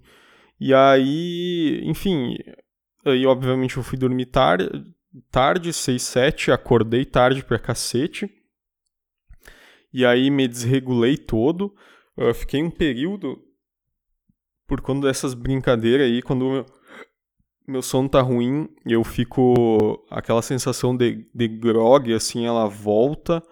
[0.61, 2.37] E aí, enfim,
[3.05, 4.69] aí obviamente eu fui dormir tarde,
[5.31, 8.31] tarde 6, 7, acordei tarde pra cacete.
[9.93, 11.75] E aí me desregulei todo.
[12.17, 13.43] Eu fiquei um período
[14.73, 16.67] por conta dessas brincadeiras aí, quando meu,
[17.69, 23.43] meu sono tá ruim, eu fico aquela sensação de, de grog, assim, ela volta.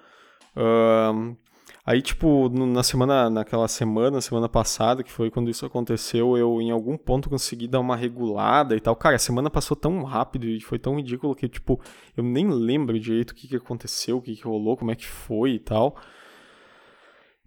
[0.56, 1.36] Uh,
[1.84, 6.70] Aí, tipo, na semana, naquela semana, semana passada, que foi quando isso aconteceu, eu em
[6.70, 8.94] algum ponto consegui dar uma regulada e tal.
[8.94, 11.80] Cara, a semana passou tão rápido e foi tão ridículo que, tipo,
[12.16, 15.06] eu nem lembro direito o que, que aconteceu, o que, que rolou, como é que
[15.06, 15.96] foi e tal.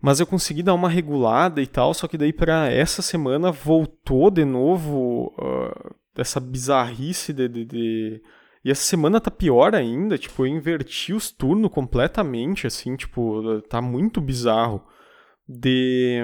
[0.03, 4.29] Mas eu consegui dar uma regulada e tal, só que daí para essa semana voltou
[4.29, 8.21] de novo uh, essa bizarrice de, de, de
[8.65, 13.81] e essa semana tá pior ainda, tipo, eu inverti os turnos completamente, assim, tipo, tá
[13.81, 14.85] muito bizarro.
[15.47, 16.19] De.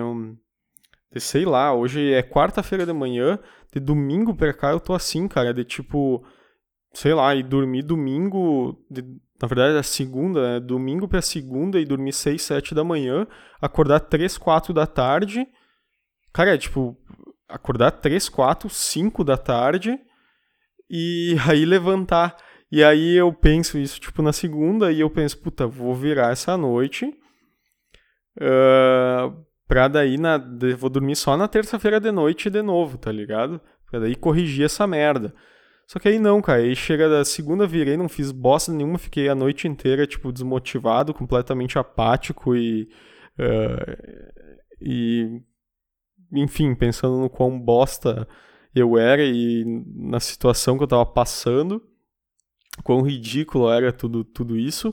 [1.11, 3.37] de sei lá, hoje é quarta-feira de manhã,
[3.73, 6.23] de domingo pra cá eu tô assim, cara, de tipo.
[6.93, 8.85] Sei lá, e dormir domingo.
[8.89, 9.03] De,
[9.41, 10.59] na verdade é segunda, né?
[10.59, 13.25] Domingo pra segunda e dormir 6, 7 da manhã,
[13.61, 15.47] acordar 3, 4 da tarde.
[16.33, 16.97] Cara, é tipo,
[17.47, 19.97] acordar 3, 4, 5 da tarde
[20.89, 22.35] e aí levantar.
[22.71, 26.55] E aí eu penso isso, tipo, na segunda, e eu penso, puta, vou virar essa
[26.55, 27.05] noite.
[28.37, 30.37] Uh, pra daí, na,
[30.77, 33.59] vou dormir só na terça-feira de noite de novo, tá ligado?
[33.89, 35.33] Pra daí corrigir essa merda.
[35.89, 36.61] Só que aí não, cara.
[36.61, 41.15] Aí chega da segunda, virei, não fiz bosta nenhuma, fiquei a noite inteira, tipo, desmotivado,
[41.15, 42.87] completamente apático e.
[43.39, 44.29] Uh,
[44.79, 45.41] e.
[46.31, 48.27] Enfim, pensando no quão bosta
[48.75, 51.81] eu era e na situação que eu tava passando,
[52.83, 54.89] quão ridículo era tudo, tudo isso.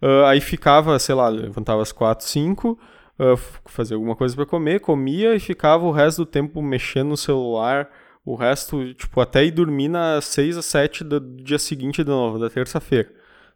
[0.00, 2.78] Uh, aí ficava, sei lá, levantava às 4, 5,
[3.18, 7.16] uh, fazia alguma coisa para comer, comia e ficava o resto do tempo mexendo no
[7.16, 7.90] celular,
[8.32, 12.38] o resto, tipo, até ir dormir nas 6 às 7 do dia seguinte de novo,
[12.38, 13.12] da terça-feira,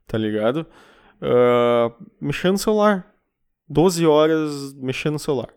[0.07, 0.67] tá ligado?
[1.21, 3.13] Uh, mexendo no celular.
[3.69, 5.49] 12 horas mexendo no celular,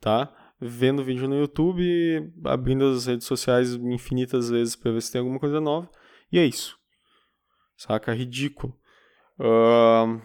[0.00, 0.32] tá?
[0.60, 5.38] vendo vídeo no YouTube, abrindo as redes sociais infinitas vezes para ver se tem alguma
[5.38, 5.90] coisa nova.
[6.32, 6.78] E é isso.
[7.76, 8.12] Saca?
[8.12, 8.74] Ridículo.
[9.38, 10.20] Uh...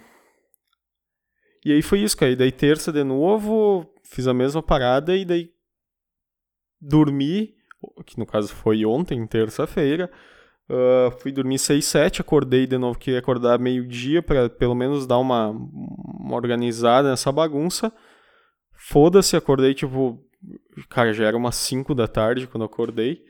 [1.65, 2.31] E aí foi isso, cara.
[2.31, 5.51] E daí terça de novo, fiz a mesma parada e daí
[6.79, 7.53] dormi,
[8.05, 10.11] que no caso foi ontem, terça-feira.
[10.69, 15.17] Uh, fui dormir 6, 7, acordei de novo, queria acordar meio-dia para pelo menos dar
[15.17, 17.91] uma, uma organizada nessa bagunça.
[18.73, 20.23] Foda-se, acordei tipo.
[20.89, 23.23] Cara, já era umas 5 da tarde quando acordei.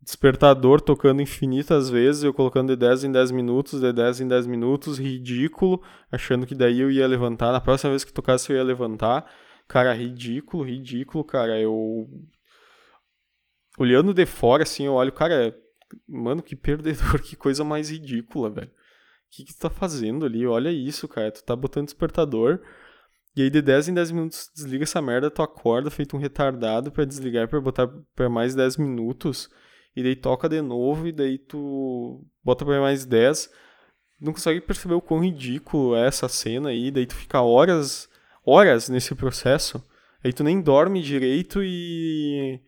[0.00, 4.46] Despertador tocando infinitas vezes, eu colocando de 10 em 10 minutos, de 10 em 10
[4.46, 5.82] minutos, ridículo,
[6.12, 7.50] achando que daí eu ia levantar.
[7.50, 9.28] Na próxima vez que tocasse eu ia levantar.
[9.66, 11.58] Cara, ridículo, ridículo, cara.
[11.58, 12.08] Eu.
[13.78, 15.56] Olhando de fora, assim, eu olho, cara,
[16.08, 18.68] mano, que perdedor, que coisa mais ridícula, velho.
[18.68, 18.70] O
[19.30, 20.46] que, que tu tá fazendo ali?
[20.46, 21.30] Olha isso, cara.
[21.30, 22.60] Tu tá botando despertador.
[23.36, 26.90] E aí, de 10 em 10 minutos, desliga essa merda, tu acorda feito um retardado
[26.90, 29.50] para desligar para botar para mais 10 minutos.
[29.94, 33.50] E daí toca de novo, e daí tu bota pra mais 10.
[34.20, 36.90] Não consegue perceber o quão ridículo é essa cena aí.
[36.90, 38.08] Daí tu fica horas,
[38.44, 39.82] horas nesse processo.
[40.24, 42.60] Aí tu nem dorme direito e.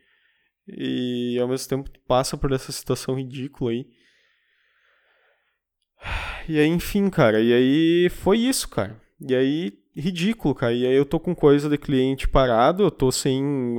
[0.68, 3.86] E ao mesmo tempo passa por essa situação ridícula aí.
[6.48, 7.40] E aí, enfim, cara.
[7.40, 9.00] E aí foi isso, cara.
[9.20, 10.72] E aí, ridículo, cara.
[10.72, 13.76] E aí eu tô com coisa de cliente parado, eu tô sem,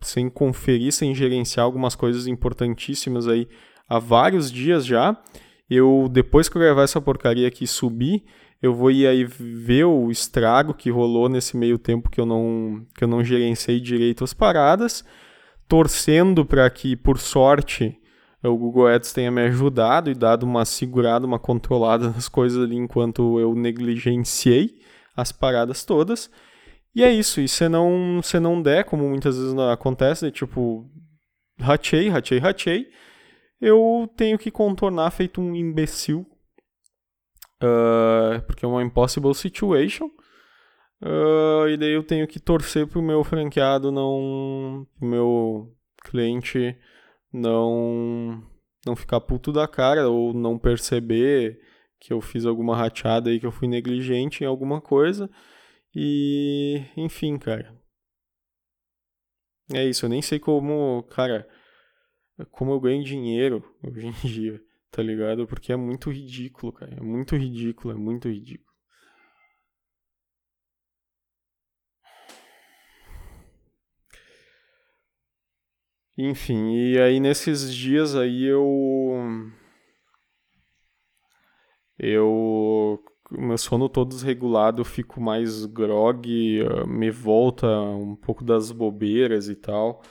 [0.00, 3.48] sem conferir, sem gerenciar algumas coisas importantíssimas aí
[3.88, 5.16] há vários dias já.
[5.68, 8.24] Eu, depois que eu gravar essa porcaria aqui e subir,
[8.60, 12.84] eu vou ir aí ver o estrago que rolou nesse meio tempo que eu não,
[12.96, 15.04] que eu não gerenciei direito as paradas,
[15.68, 17.96] torcendo para que, por sorte,
[18.42, 22.76] o Google Ads tenha me ajudado e dado uma segurada, uma controlada nas coisas ali
[22.76, 24.80] enquanto eu negligenciei
[25.16, 26.30] as paradas todas.
[26.94, 30.90] E é isso, e se não, se não der, como muitas vezes acontece, né, tipo,
[31.60, 32.88] ratei, ratei, ratei,
[33.60, 36.26] eu tenho que contornar feito um imbecil,
[37.62, 40.10] uh, porque é uma impossible situation,
[41.02, 46.76] uh, e daí eu tenho que torcer pro meu franqueado não, pro meu cliente
[47.32, 48.42] não
[48.86, 51.60] não ficar puto da cara ou não perceber
[52.00, 55.28] que eu fiz alguma rateada aí, que eu fui negligente em alguma coisa.
[55.94, 57.76] E, enfim, cara.
[59.72, 61.46] É isso, eu nem sei como, cara,
[62.50, 65.46] como eu ganho dinheiro hoje em dia, tá ligado?
[65.46, 66.94] Porque é muito ridículo, cara.
[66.94, 68.67] É muito ridículo, é muito ridículo.
[76.20, 78.66] Enfim, e aí nesses dias aí eu.
[81.96, 82.98] Eu.
[83.30, 86.26] Meu sono todo desregulado, eu fico mais grog,
[86.62, 90.02] ah, me volta um pouco das bobeiras e tal.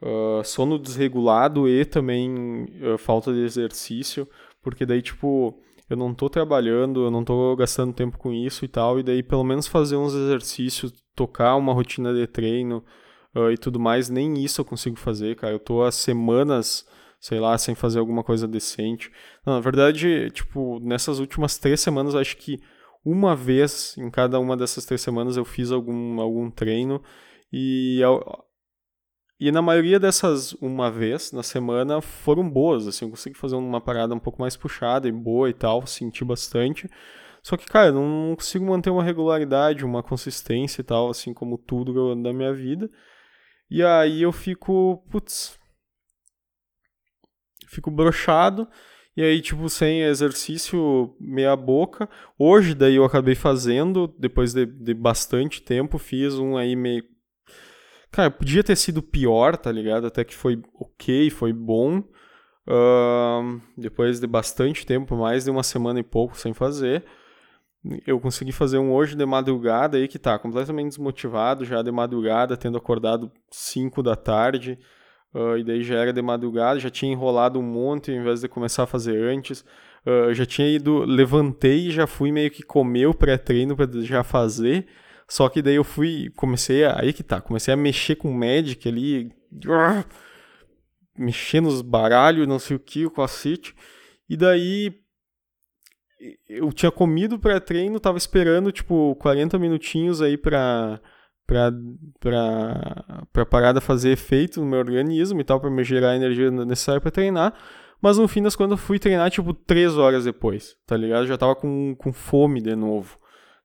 [0.00, 4.28] Uh, sono desregulado e também uh, falta de exercício,
[4.62, 5.60] porque daí, tipo,
[5.90, 9.22] eu não tô trabalhando, eu não tô gastando tempo com isso e tal, e daí
[9.22, 12.84] pelo menos fazer uns exercícios, tocar uma rotina de treino,
[13.34, 15.54] uh, e tudo mais, nem isso eu consigo fazer, cara.
[15.54, 16.86] Eu tô há semanas,
[17.20, 19.10] sei lá, sem fazer alguma coisa decente.
[19.46, 22.60] Não, na verdade, tipo, nessas últimas três semanas, acho que
[23.04, 27.02] uma vez em cada uma dessas três semanas eu fiz algum, algum treino
[27.52, 28.00] e
[29.40, 33.80] e na maioria dessas uma vez na semana foram boas, assim, eu consegui fazer uma
[33.80, 36.88] parada um pouco mais puxada e boa e tal, senti bastante.
[37.42, 42.14] Só que, cara, não consigo manter uma regularidade, uma consistência e tal, assim como tudo
[42.22, 42.88] da minha vida.
[43.74, 45.58] E aí eu fico, putz,
[47.68, 48.68] fico brochado.
[49.16, 52.06] E aí, tipo, sem exercício, meia boca.
[52.38, 57.02] Hoje, daí eu acabei fazendo, depois de, de bastante tempo, fiz um aí meio.
[58.10, 60.06] Cara, podia ter sido pior, tá ligado?
[60.06, 62.00] Até que foi ok, foi bom.
[62.68, 67.06] Uh, depois de bastante tempo, mais de uma semana e pouco sem fazer
[68.06, 72.56] eu consegui fazer um hoje de madrugada aí que tá completamente desmotivado já de madrugada,
[72.56, 74.78] tendo acordado 5 da tarde,
[75.34, 78.48] uh, e daí já era de madrugada, já tinha enrolado um monte ao invés de
[78.48, 79.64] começar a fazer antes.
[80.06, 84.22] Uh, já tinha ido, levantei e já fui meio que comer o pré-treino para já
[84.22, 84.86] fazer.
[85.28, 88.34] Só que daí eu fui, comecei a, aí que tá, comecei a mexer com o
[88.34, 89.32] Magic ali,
[89.66, 90.04] uh,
[91.18, 93.74] mexer nos baralhos, não sei o que, o cacete.
[94.28, 95.01] E daí
[96.48, 101.00] eu tinha comido pré-treino, tava esperando, tipo, 40 minutinhos aí pra,
[101.46, 101.72] pra,
[102.20, 106.50] pra, pra parada fazer efeito no meu organismo e tal, pra me gerar a energia
[106.50, 107.54] necessária pra treinar.
[108.00, 111.26] Mas no fim das contas eu fui treinar, tipo, 3 horas depois, tá ligado?
[111.26, 113.16] Já tava com, com fome de novo,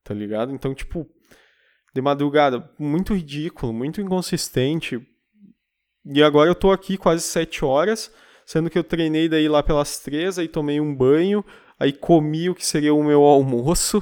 [0.03, 0.53] tá ligado?
[0.53, 1.07] Então, tipo,
[1.93, 5.01] de madrugada, muito ridículo, muito inconsistente.
[6.05, 8.13] E agora eu tô aqui quase 7 horas,
[8.45, 11.43] sendo que eu treinei daí lá pelas 3, aí tomei um banho,
[11.79, 14.01] Aí comi o que seria o meu almoço,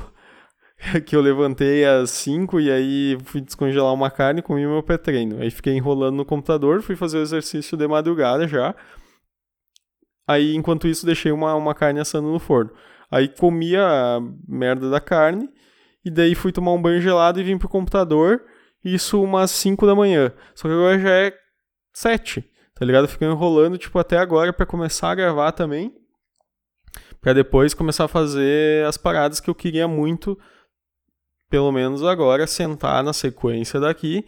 [1.05, 4.83] que eu levantei às 5 e aí fui descongelar uma carne e comi o meu
[4.83, 5.41] pré-treino.
[5.41, 8.73] Aí fiquei enrolando no computador, fui fazer o exercício de madrugada já.
[10.27, 12.71] Aí, enquanto isso, deixei uma, uma carne assando no forno.
[13.11, 15.49] Aí comi a merda da carne
[16.03, 18.41] e daí fui tomar um banho gelado e vim pro computador.
[18.83, 20.31] Isso umas 5 da manhã.
[20.55, 21.33] Só que agora já é
[21.93, 22.41] 7,
[22.73, 23.07] tá ligado?
[23.07, 25.93] Fiquei enrolando, tipo, até agora para começar a gravar também
[27.25, 30.37] para depois começar a fazer as paradas que eu queria muito
[31.49, 34.23] pelo menos agora, sentar na sequência daqui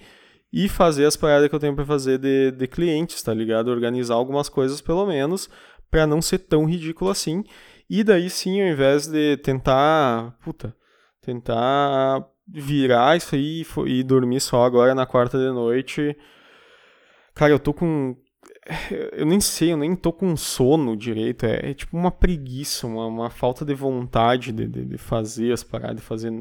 [0.52, 3.68] e fazer as paradas que eu tenho para fazer de, de clientes, tá ligado?
[3.68, 5.48] Organizar algumas coisas, pelo menos,
[5.92, 7.44] para não ser tão ridículo assim.
[7.88, 10.36] E daí sim, ao invés de tentar.
[10.44, 10.76] Puta.
[11.22, 16.18] Tentar virar isso aí e dormir só agora na quarta de noite.
[17.36, 18.18] Cara, eu tô com.
[19.14, 21.46] Eu nem sei, eu nem tô com sono direito.
[21.46, 25.64] É, é tipo uma preguiça, uma, uma falta de vontade de, de, de, fazer as
[25.64, 26.32] paradas, fazer.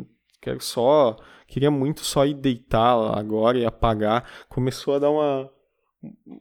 [0.41, 1.17] Quero só.
[1.47, 4.29] Queria muito só ir deitar agora e apagar.
[4.49, 5.51] Começou a dar uma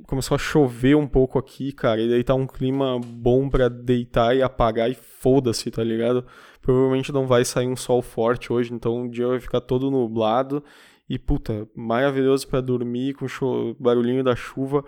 [0.08, 4.36] começou a chover um pouco aqui, cara, e daí tá um clima bom para deitar
[4.36, 6.26] e apagar e foda-se, tá ligado?
[6.62, 10.64] Provavelmente não vai sair um sol forte hoje, então o dia vai ficar todo nublado
[11.10, 14.84] e puta, maravilhoso para dormir com o barulhinho da chuva.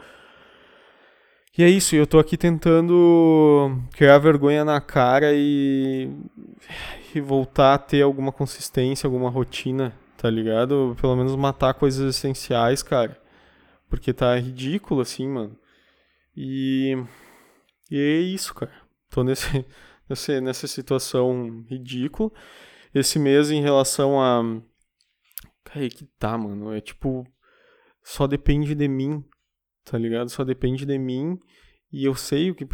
[1.57, 6.07] E é isso, eu tô aqui tentando criar vergonha na cara e,
[7.15, 10.95] e voltar a ter alguma consistência, alguma rotina, tá ligado?
[11.01, 13.19] Pelo menos matar coisas essenciais, cara.
[13.89, 15.57] Porque tá ridículo, assim, mano.
[16.35, 16.95] E.
[17.89, 18.71] E é isso, cara.
[19.09, 19.65] Tô nesse,
[20.07, 22.29] nesse, nessa situação ridícula.
[22.93, 24.43] Esse mês, em relação a.
[25.63, 26.71] Cara, aí que tá, mano.
[26.71, 27.25] É tipo.
[28.03, 29.25] Só depende de mim,
[29.89, 30.29] tá ligado?
[30.29, 31.39] Só depende de mim.
[31.91, 32.67] E eu sei o que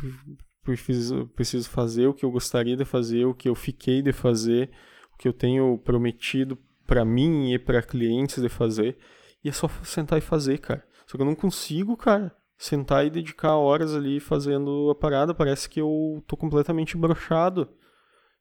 [0.63, 4.71] preciso, preciso fazer, o que eu gostaria de fazer, o que eu fiquei de fazer,
[5.13, 6.57] o que eu tenho prometido
[6.87, 8.97] para mim e para clientes de fazer.
[9.43, 10.85] E é só sentar e fazer, cara.
[11.05, 15.33] Só que eu não consigo, cara, sentar e dedicar horas ali fazendo a parada.
[15.33, 17.69] Parece que eu tô completamente brochado.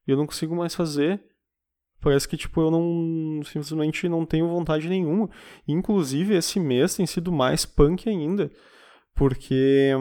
[0.07, 1.23] E eu não consigo mais fazer.
[2.03, 3.41] Parece que, tipo, eu não.
[3.45, 5.31] Simplesmente não tenho vontade nenhuma.
[5.67, 8.51] Inclusive, esse mês tem sido mais punk ainda.
[9.15, 9.93] Porque.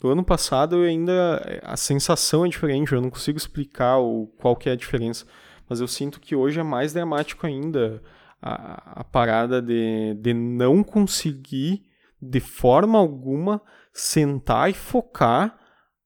[0.00, 1.60] Do ano passado eu ainda.
[1.62, 5.24] A sensação é diferente, eu não consigo explicar o, qual que é a diferença.
[5.68, 8.02] Mas eu sinto que hoje é mais dramático ainda
[8.42, 11.84] a, a parada de, de não conseguir
[12.20, 13.62] de forma alguma
[13.92, 15.56] sentar e focar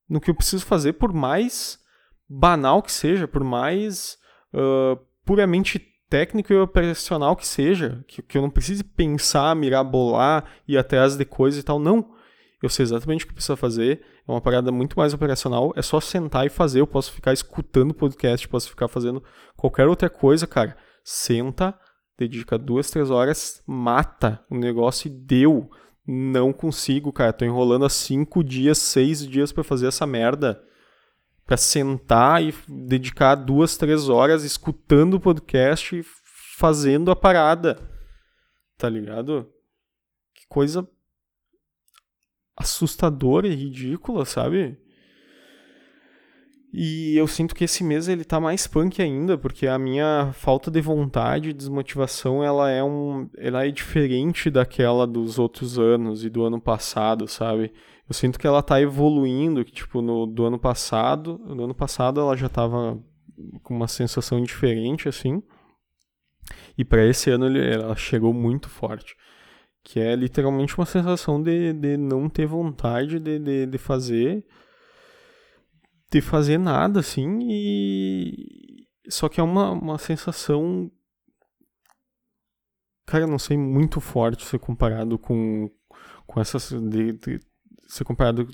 [0.09, 1.79] no que eu preciso fazer, por mais
[2.29, 4.18] banal que seja, por mais
[4.53, 10.45] uh, puramente técnico e operacional que seja, que, que eu não precise pensar, mirar, bolar,
[10.68, 11.79] ir atrás de coisas e tal.
[11.79, 12.14] Não.
[12.62, 14.01] Eu sei exatamente o que precisa fazer.
[14.27, 15.72] É uma parada muito mais operacional.
[15.77, 16.81] É só sentar e fazer.
[16.81, 19.22] Eu posso ficar escutando podcast, posso ficar fazendo
[19.57, 20.77] qualquer outra coisa, cara.
[21.03, 21.79] Senta,
[22.18, 25.68] dedica duas, três horas, mata o negócio e deu.
[26.07, 27.33] Não consigo, cara.
[27.33, 30.62] Tô enrolando há cinco dias, seis dias para fazer essa merda.
[31.47, 36.05] Pra sentar e dedicar duas, três horas escutando o podcast e
[36.57, 37.78] fazendo a parada.
[38.78, 39.51] Tá ligado?
[40.34, 40.88] Que coisa
[42.57, 44.78] assustadora e ridícula, sabe?
[46.76, 50.72] E eu sinto que esse mês ele tá mais punk ainda, porque a minha falta
[50.72, 56.42] de vontade, desmotivação, ela é um, ela é diferente daquela dos outros anos e do
[56.45, 57.72] ano passado, sabe?
[58.09, 62.21] Eu sinto que ela tá evoluindo, que tipo no do ano passado, no ano passado
[62.21, 63.03] ela já tava
[63.63, 65.43] com uma sensação diferente assim.
[66.77, 69.17] E para esse ano ela chegou muito forte,
[69.83, 74.45] que é literalmente uma sensação de, de não ter vontade de, de, de fazer
[76.15, 78.87] de fazer nada, assim, e.
[79.09, 80.91] Só que é uma, uma sensação.
[83.07, 85.69] Cara, não sei, muito forte ser comparado com,
[86.27, 86.71] com essas.
[86.71, 87.41] De, de,
[87.95, 88.49] ser comparado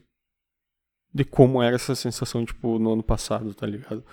[1.12, 4.04] de como era essa sensação, tipo, no ano passado, tá ligado?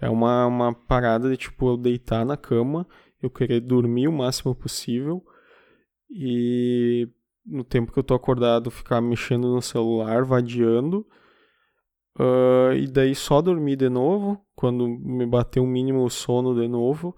[0.00, 2.86] É uma, uma parada de, tipo, eu deitar na cama,
[3.22, 5.24] eu querer dormir o máximo possível
[6.10, 7.08] e
[7.44, 11.06] no tempo que eu tô acordado ficar mexendo no celular, vadiando
[12.18, 17.14] Uh, e daí só dormir de novo, quando me bater um mínimo sono de novo,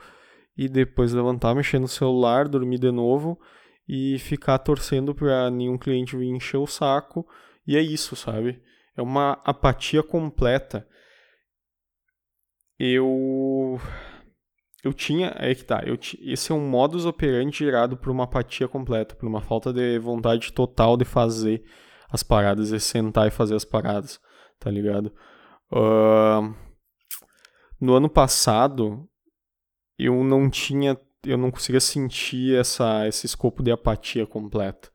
[0.57, 3.39] e depois levantar, mexer no celular, dormir de novo
[3.89, 7.27] e ficar torcendo para nenhum cliente vir encher o saco.
[7.69, 8.61] E é isso, sabe?
[8.97, 10.89] É uma apatia completa.
[12.79, 13.79] Eu.
[14.83, 15.35] Eu tinha.
[15.37, 15.83] É que tá.
[15.87, 16.19] Eu t...
[16.23, 20.53] Esse é um modus operandi gerado por uma apatia completa, por uma falta de vontade
[20.53, 21.63] total de fazer
[22.11, 24.19] as paradas, e sentar e fazer as paradas
[24.59, 25.13] tá ligado?
[25.71, 26.55] Uh,
[27.81, 29.09] no ano passado,
[29.99, 34.91] eu não tinha, eu não conseguia sentir essa, esse escopo de apatia completa.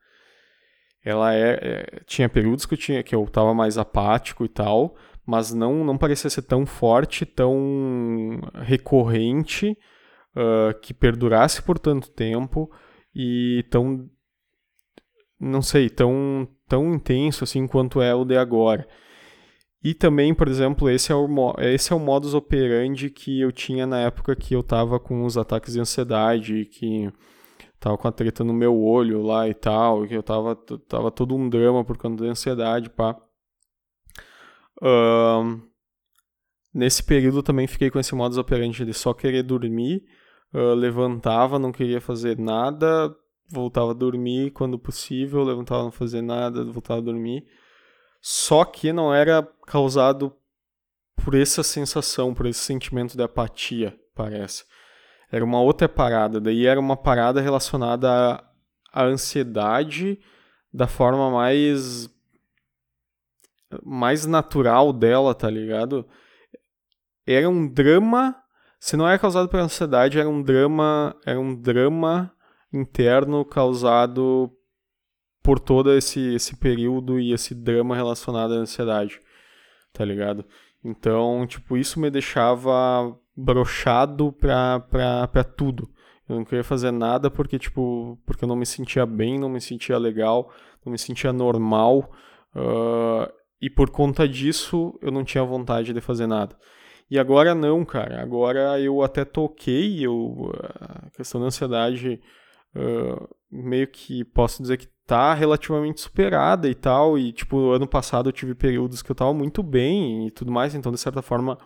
[1.04, 4.96] Ela é, é, tinha períodos que eu tinha que eu tava mais apático e tal,
[5.26, 9.76] mas não não parecia ser tão forte, tão recorrente,
[10.34, 12.70] uh, que perdurasse por tanto tempo
[13.14, 14.08] e tão
[15.38, 18.88] não sei, tão tão intenso assim quanto é o de agora.
[19.82, 21.28] E também, por exemplo, esse é, o,
[21.58, 25.36] esse é o modus operandi que eu tinha na época que eu tava com os
[25.36, 27.12] ataques de ansiedade, que
[27.84, 30.56] tava com a treta no meu olho lá e tal, que eu tava,
[30.88, 33.14] tava todo um drama por conta da ansiedade, pá.
[36.72, 40.02] Nesse período também fiquei com esse modus operandi de só querer dormir,
[40.54, 43.14] uh, levantava, não queria fazer nada,
[43.50, 47.44] voltava a dormir quando possível, levantava, não fazer nada, voltava a dormir.
[48.18, 50.34] Só que não era causado
[51.22, 54.64] por essa sensação, por esse sentimento de apatia, parece.
[55.34, 58.44] Era uma outra parada, daí era uma parada relacionada à,
[58.92, 60.20] à ansiedade
[60.72, 62.08] da forma mais
[63.82, 66.08] mais natural dela, tá ligado?
[67.26, 68.40] Era um drama,
[68.78, 72.32] se não era causado pela ansiedade, era um drama, era um drama
[72.72, 74.56] interno causado
[75.42, 79.20] por todo esse, esse período e esse drama relacionado à ansiedade,
[79.92, 80.44] tá ligado?
[80.84, 85.88] Então, tipo, isso me deixava brochado pra, pra, pra tudo.
[86.28, 89.60] Eu não queria fazer nada porque, tipo, porque eu não me sentia bem, não me
[89.60, 90.50] sentia legal,
[90.84, 92.10] não me sentia normal.
[92.54, 93.30] Uh,
[93.60, 96.56] e por conta disso, eu não tinha vontade de fazer nada.
[97.10, 98.22] E agora não, cara.
[98.22, 102.20] Agora eu até toquei, eu, a questão da ansiedade,
[102.74, 107.18] uh, meio que posso dizer que tá relativamente superada e tal.
[107.18, 110.74] E, tipo, ano passado eu tive períodos que eu tava muito bem e tudo mais.
[110.74, 111.58] Então, de certa forma,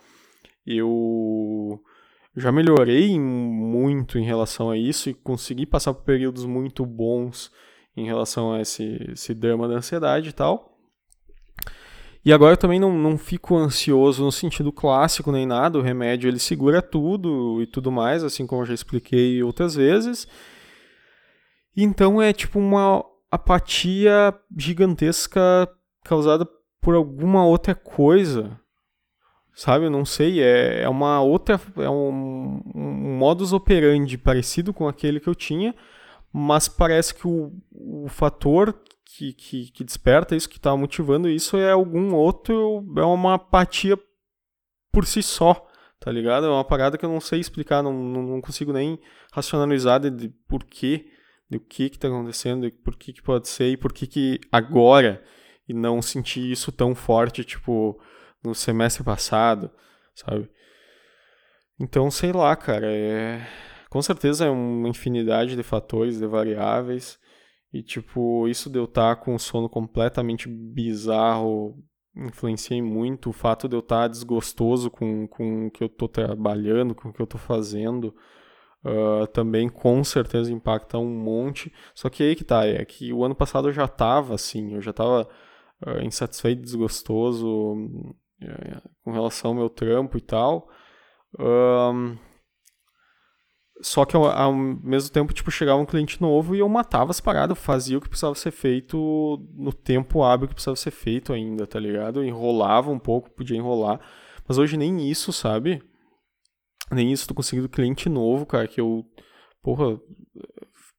[0.76, 1.82] eu
[2.36, 7.50] já melhorei muito em relação a isso e consegui passar por períodos muito bons
[7.96, 10.78] em relação a esse, esse drama da ansiedade e tal.
[12.24, 16.28] E agora eu também não, não fico ansioso no sentido clássico nem nada, o remédio
[16.28, 20.28] ele segura tudo e tudo mais, assim como eu já expliquei outras vezes.
[21.76, 25.68] Então é tipo uma apatia gigantesca
[26.04, 26.46] causada
[26.80, 28.60] por alguma outra coisa.
[29.58, 34.86] Sabe, eu não sei, é, é uma outra, é um, um modus operandi parecido com
[34.86, 35.74] aquele que eu tinha,
[36.32, 38.72] mas parece que o, o fator
[39.04, 43.98] que, que, que desperta isso, que está motivando isso é algum outro, é uma apatia
[44.92, 45.66] por si só,
[45.98, 46.46] tá ligado?
[46.46, 48.96] É uma parada que eu não sei explicar, não, não, consigo nem
[49.32, 51.10] racionalizar de, de porquê
[51.50, 55.20] do que que tá acontecendo, por que que pode ser e por que que agora
[55.68, 58.00] e não sentir isso tão forte, tipo,
[58.44, 59.70] no semestre passado,
[60.14, 60.50] sabe?
[61.80, 63.46] Então, sei lá, cara, é...
[63.90, 67.18] com certeza é uma infinidade de fatores, de variáveis,
[67.72, 71.76] e tipo, isso de eu estar com um sono completamente bizarro
[72.16, 76.94] influencia muito, o fato de eu estar desgostoso com, com o que eu estou trabalhando,
[76.94, 78.14] com o que eu estou fazendo,
[78.84, 81.72] Uh, também com certeza impacta um monte.
[81.94, 84.80] Só que aí que tá, é que o ano passado eu já tava assim, eu
[84.80, 85.28] já tava
[85.84, 87.74] uh, insatisfeito, desgostoso
[89.04, 90.68] com relação ao meu trampo e tal.
[93.80, 97.20] só que ao, ao, mesmo tempo, tipo, chegava um cliente novo e eu matava as
[97.20, 98.96] paradas, fazia o que precisava ser feito
[99.54, 102.20] no tempo hábil que precisava ser feito ainda, tá ligado?
[102.20, 104.00] Eu enrolava um pouco, podia enrolar.
[104.46, 105.82] Mas hoje nem isso, sabe?
[106.90, 109.04] Nem isso, tô conseguindo cliente novo, cara, que eu,
[109.62, 110.00] porra,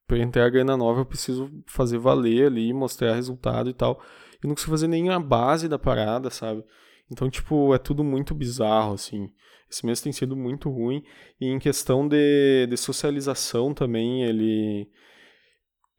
[0.06, 4.00] pra entrar a grana nova eu preciso fazer valer ali, mostrar resultado e tal.
[4.42, 6.64] E não consigo fazer nem a base da parada, sabe?
[7.10, 9.30] Então, tipo, é tudo muito bizarro, assim.
[9.70, 11.02] Esse mês tem sido muito ruim.
[11.40, 14.88] E em questão de, de socialização também, ele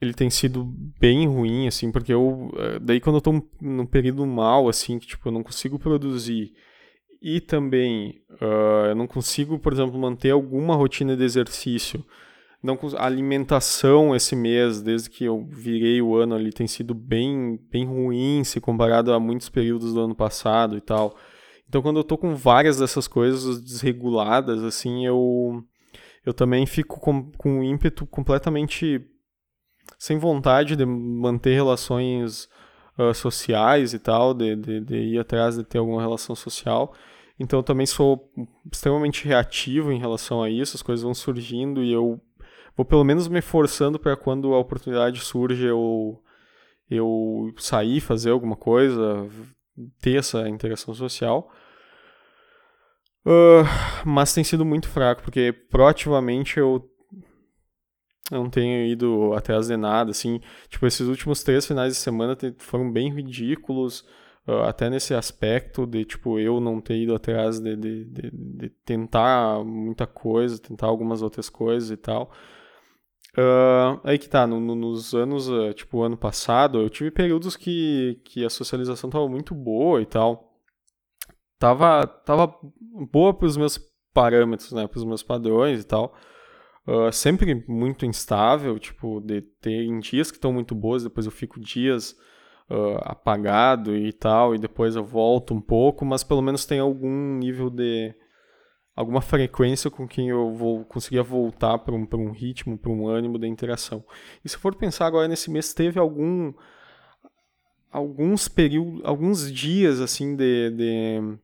[0.01, 0.65] ele tem sido
[0.99, 2.51] bem ruim, assim, porque eu.
[2.57, 6.53] Eh, daí quando eu tô num período mal, assim, que tipo, eu não consigo produzir
[7.21, 12.03] e também uh, eu não consigo, por exemplo, manter alguma rotina de exercício.
[12.63, 17.85] Não, alimentação esse mês, desde que eu virei o ano ali, tem sido bem, bem
[17.85, 21.15] ruim se comparado a muitos períodos do ano passado e tal.
[21.67, 25.63] Então, quando eu tô com várias dessas coisas desreguladas, assim, eu,
[26.23, 29.03] eu também fico com, com um ímpeto completamente
[29.97, 32.47] sem vontade de manter relações
[32.97, 36.93] uh, sociais e tal, de, de, de ir atrás de ter alguma relação social.
[37.39, 38.31] Então eu também sou
[38.71, 42.21] extremamente reativo em relação a isso, as coisas vão surgindo e eu
[42.75, 46.21] vou pelo menos me forçando para quando a oportunidade surge eu
[46.89, 49.25] eu sair, fazer alguma coisa,
[50.01, 51.49] ter essa interação social.
[53.25, 53.63] Uh,
[54.05, 56.85] mas tem sido muito fraco, porque proativamente eu
[58.29, 62.91] não tenho ido atrás de nada, assim, tipo, esses últimos três finais de semana foram
[62.91, 64.05] bem ridículos,
[64.47, 68.69] Uh, até nesse aspecto de, tipo, eu não ter ido atrás de, de, de, de
[68.83, 72.31] tentar muita coisa, tentar algumas outras coisas e tal.
[73.37, 77.55] Uh, aí que tá, no, no, nos anos, uh, tipo, ano passado, eu tive períodos
[77.55, 80.59] que, que a socialização tava muito boa e tal.
[81.57, 82.53] tava, tava
[83.11, 83.79] boa para os meus
[84.13, 86.13] parâmetros, né, para os meus padrões e tal.
[86.85, 91.31] Uh, sempre muito instável, tipo, de ter em dias que estão muito boas, depois eu
[91.31, 92.15] fico dias
[93.01, 97.69] apagado e tal, e depois eu volto um pouco, mas pelo menos tem algum nível
[97.69, 98.15] de.
[98.95, 103.37] Alguma frequência com quem eu vou conseguir voltar para um, um ritmo, para um ânimo
[103.37, 104.03] da interação.
[104.43, 106.53] E se for pensar agora nesse mês, teve algum.
[107.91, 111.39] alguns períodos, alguns dias assim de, de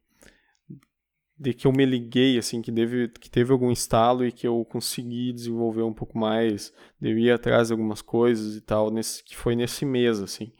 [1.39, 4.65] de que eu me liguei, assim, que, deve, que teve algum estalo e que eu
[4.65, 9.37] consegui desenvolver um pouco mais, de ir atrás de algumas coisas e tal, nesse, que
[9.37, 10.51] foi nesse mês, assim.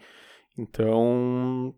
[0.55, 1.73] Então,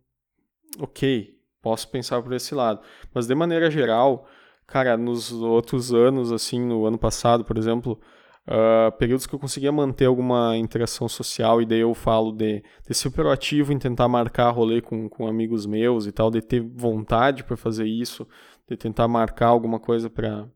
[0.80, 2.82] ok, posso pensar por esse lado.
[3.14, 4.28] Mas de maneira geral,
[4.70, 8.00] cara, nos outros anos, assim, no ano passado, por exemplo,
[8.48, 12.94] uh, períodos que eu conseguia manter alguma interação social, e daí eu falo de, de
[12.94, 17.44] ser proativo em tentar marcar rolê com, com amigos meus e tal, de ter vontade
[17.44, 18.28] para fazer isso,
[18.68, 20.48] de tentar marcar alguma coisa para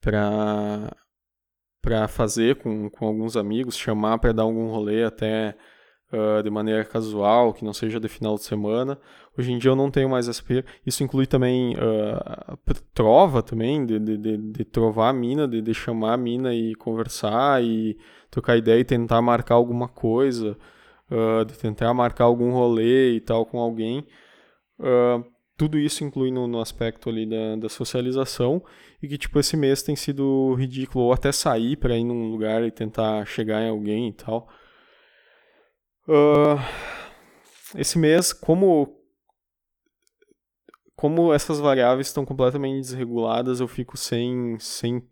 [0.00, 0.96] para
[1.82, 5.56] para fazer com, com alguns amigos, chamar para dar algum rolê até
[6.12, 8.98] uh, de maneira casual, que não seja de final de semana.
[9.38, 10.42] Hoje em dia eu não tenho mais essa
[10.84, 12.58] Isso inclui também uh,
[12.92, 16.74] trova também, de, de, de, de, trovar a mina, de, de chamar a mina e
[16.74, 17.96] conversar e
[18.30, 20.56] trocar ideia e tentar marcar alguma coisa,
[21.10, 24.06] uh, de tentar marcar algum rolê e tal com alguém.
[24.78, 25.24] Uh,
[25.56, 28.62] tudo isso inclui no, no aspecto ali da, da, socialização
[29.02, 32.64] e que tipo esse mês tem sido ridículo ou até sair para ir num lugar
[32.64, 34.48] e tentar chegar em alguém e tal
[36.10, 36.58] uh,
[37.76, 38.96] esse mês como
[40.96, 45.08] como essas variáveis estão completamente desreguladas eu fico sem sem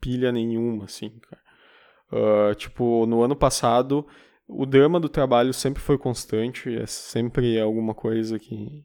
[0.00, 1.18] pilha nenhuma assim
[2.12, 4.06] uh, tipo no ano passado
[4.46, 8.84] o drama do trabalho sempre foi constante é sempre alguma coisa que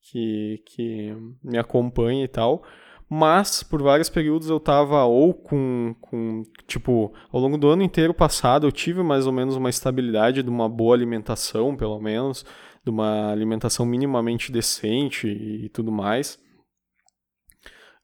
[0.00, 2.64] que, que me acompanha e tal.
[3.12, 8.14] Mas, por vários períodos eu tava ou com, com, tipo, ao longo do ano inteiro
[8.14, 12.44] passado eu tive mais ou menos uma estabilidade de uma boa alimentação, pelo menos,
[12.84, 16.38] de uma alimentação minimamente decente e, tudo mais.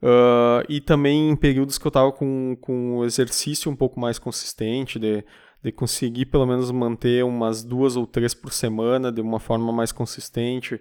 [0.03, 4.19] Uh, e também em períodos que eu tava com, com o exercício um pouco mais
[4.19, 5.25] consistente, de,
[5.63, 9.93] de conseguir pelo menos manter umas duas ou três por semana de uma forma mais
[9.93, 10.75] consistente,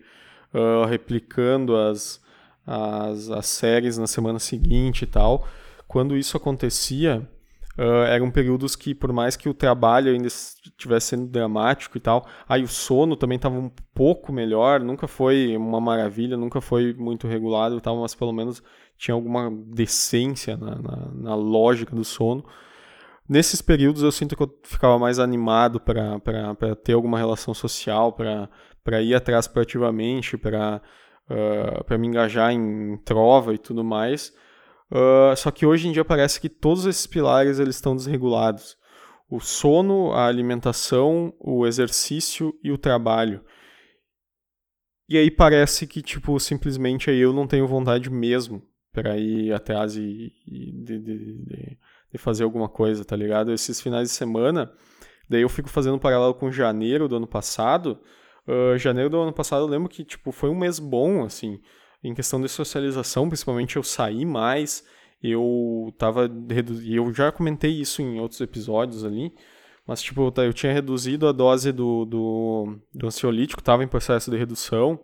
[0.52, 2.25] uh, replicando as,
[2.66, 5.48] as, as séries na semana seguinte e tal.
[5.88, 7.28] Quando isso acontecia,
[7.78, 12.26] uh, eram períodos que, por mais que o trabalho ainda estivesse sendo dramático e tal,
[12.48, 17.28] aí o sono também estava um pouco melhor, nunca foi uma maravilha, nunca foi muito
[17.28, 18.64] regulado e tal, mas pelo menos
[18.98, 22.44] tinha alguma decência na, na, na lógica do sono.
[23.28, 29.02] Nesses períodos eu sinto que eu ficava mais animado para ter alguma relação social, para
[29.02, 30.80] ir atrás proativamente, para
[31.30, 34.34] uh, para me engajar em trova e tudo mais.
[34.92, 38.78] Uh, só que hoje em dia parece que todos esses pilares eles estão desregulados.
[39.30, 43.44] O sono, a alimentação, o exercício e o trabalho.
[45.08, 49.96] E aí parece que, tipo, simplesmente aí eu não tenho vontade mesmo para ir atrás
[49.96, 51.78] e, e de, de, de,
[52.12, 53.52] de, fazer alguma coisa, tá ligado?
[53.52, 54.72] Esses finais de semana,
[55.30, 58.00] daí eu fico fazendo um paralelo com janeiro do ano passado,
[58.48, 61.60] Uh, janeiro do ano passado eu lembro que tipo, foi um mês bom, assim,
[62.04, 64.86] em questão de socialização, principalmente eu saí mais,
[65.22, 66.30] eu tava
[66.84, 69.34] e eu já comentei isso em outros episódios ali,
[69.88, 74.38] mas tipo, eu tinha reduzido a dose do, do, do ansiolítico, tava em processo de
[74.38, 75.00] redução.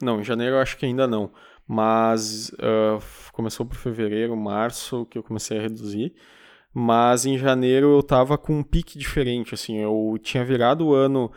[0.00, 1.32] Não, em janeiro eu acho que ainda não,
[1.66, 3.02] mas uh,
[3.32, 6.14] começou por fevereiro, março que eu comecei a reduzir.
[6.74, 11.30] Mas em janeiro eu tava com um pique diferente, assim, eu tinha virado o ano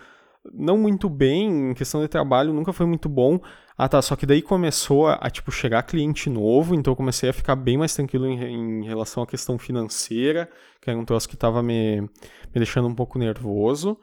[0.53, 3.39] não muito bem, em questão de trabalho, nunca foi muito bom.
[3.77, 7.29] Ah, tá, só que daí começou a, a tipo, chegar cliente novo, então eu comecei
[7.29, 10.49] a ficar bem mais tranquilo em, em, relação à questão financeira,
[10.81, 12.09] que era um troço que estava me, me
[12.55, 13.99] deixando um pouco nervoso.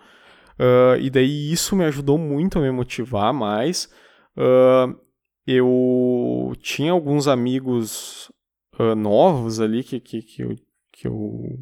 [0.59, 3.91] Uh, e daí isso me ajudou muito a me motivar mais.
[4.37, 4.95] Uh,
[5.47, 8.31] eu tinha alguns amigos
[8.79, 10.57] uh, novos ali que, que, que eu,
[10.93, 11.59] que eu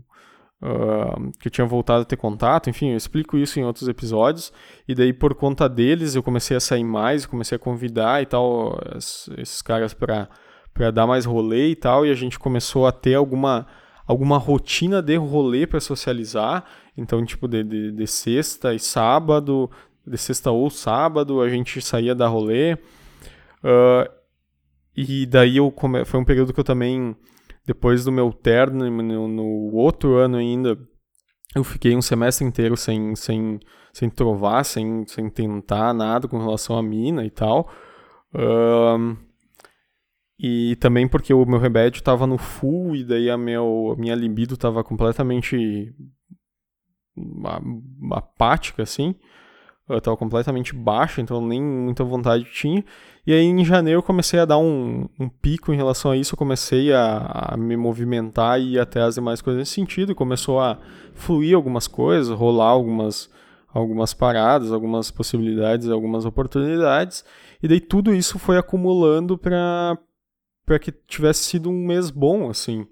[0.62, 4.52] uh, que eu tinha voltado a ter contato, enfim, eu explico isso em outros episódios,
[4.86, 8.78] e daí por conta deles eu comecei a sair mais, comecei a convidar e tal,
[9.38, 10.28] esses caras para
[10.92, 13.66] dar mais rolê e tal, e a gente começou a ter alguma,
[14.06, 16.64] alguma rotina de rolê para socializar,
[16.96, 19.70] então tipo de, de, de sexta e sábado,
[20.06, 24.20] de sexta ou sábado a gente saía da rolê, uh,
[24.96, 26.04] e daí eu come...
[26.04, 27.16] foi um período que eu também
[27.70, 30.76] depois do meu terno, no, no outro ano ainda,
[31.54, 33.60] eu fiquei um semestre inteiro sem, sem,
[33.92, 37.70] sem trovar, sem, sem tentar nada com relação à mina e tal.
[38.34, 39.16] Um,
[40.36, 44.16] e também porque o meu remédio estava no full e daí a, meu, a minha
[44.16, 45.94] libido estava completamente
[48.10, 49.14] apática, assim.
[49.90, 52.84] Eu estava completamente baixa, então nem muita vontade tinha.
[53.26, 56.34] E aí em janeiro eu comecei a dar um, um pico em relação a isso,
[56.34, 60.14] eu comecei a, a, me movimentar e ir até as demais coisas nesse sentido.
[60.14, 60.78] Começou a
[61.14, 63.30] fluir algumas coisas, rolar algumas,
[63.72, 67.24] algumas paradas, algumas possibilidades, algumas oportunidades.
[67.62, 69.98] E daí tudo isso foi acumulando para
[70.64, 72.86] para que tivesse sido um mês bom, assim,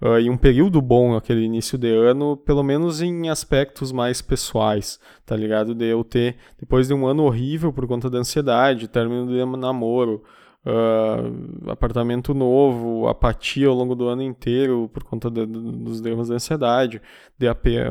[0.00, 4.98] uh, e um período bom aquele início de ano, pelo menos em aspectos mais pessoais,
[5.24, 5.74] tá ligado?
[5.74, 10.22] De eu ter, depois de um ano horrível por conta da ansiedade, término de namoro,
[10.64, 16.28] uh, apartamento novo, apatia ao longo do ano inteiro por conta de, de, dos dramas
[16.28, 17.00] da ansiedade,
[17.38, 17.46] de,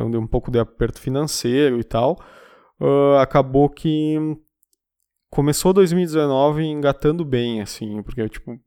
[0.10, 2.20] de, um pouco de aperto financeiro e tal,
[2.80, 4.18] uh, acabou que
[5.30, 8.60] começou 2019 engatando bem, assim, porque eu, tipo,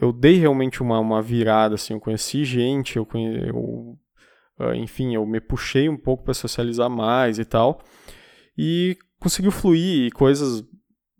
[0.00, 3.98] eu dei realmente uma, uma virada, assim, eu conheci gente, eu, eu
[4.58, 7.80] uh, enfim, eu me puxei um pouco para socializar mais e tal,
[8.58, 10.64] e conseguiu fluir e coisas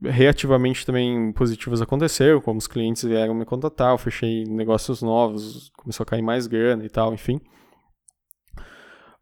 [0.02, 6.04] reativamente também positivas aconteceram, como os clientes vieram me contatar, eu fechei negócios novos, começou
[6.04, 7.40] a cair mais grana e tal, enfim.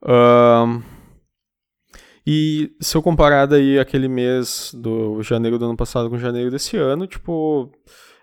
[0.03, 0.83] Uh,
[2.27, 6.77] e se eu comparar daí aquele mês do janeiro do ano passado com janeiro desse
[6.77, 7.71] ano, tipo,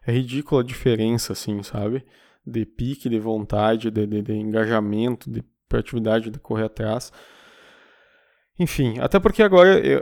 [0.06, 2.06] é ridícula a diferença, assim, sabe?
[2.45, 7.12] De pique, de vontade, de, de, de engajamento, de proatividade, de correr atrás.
[8.60, 10.02] Enfim, até porque agora eu,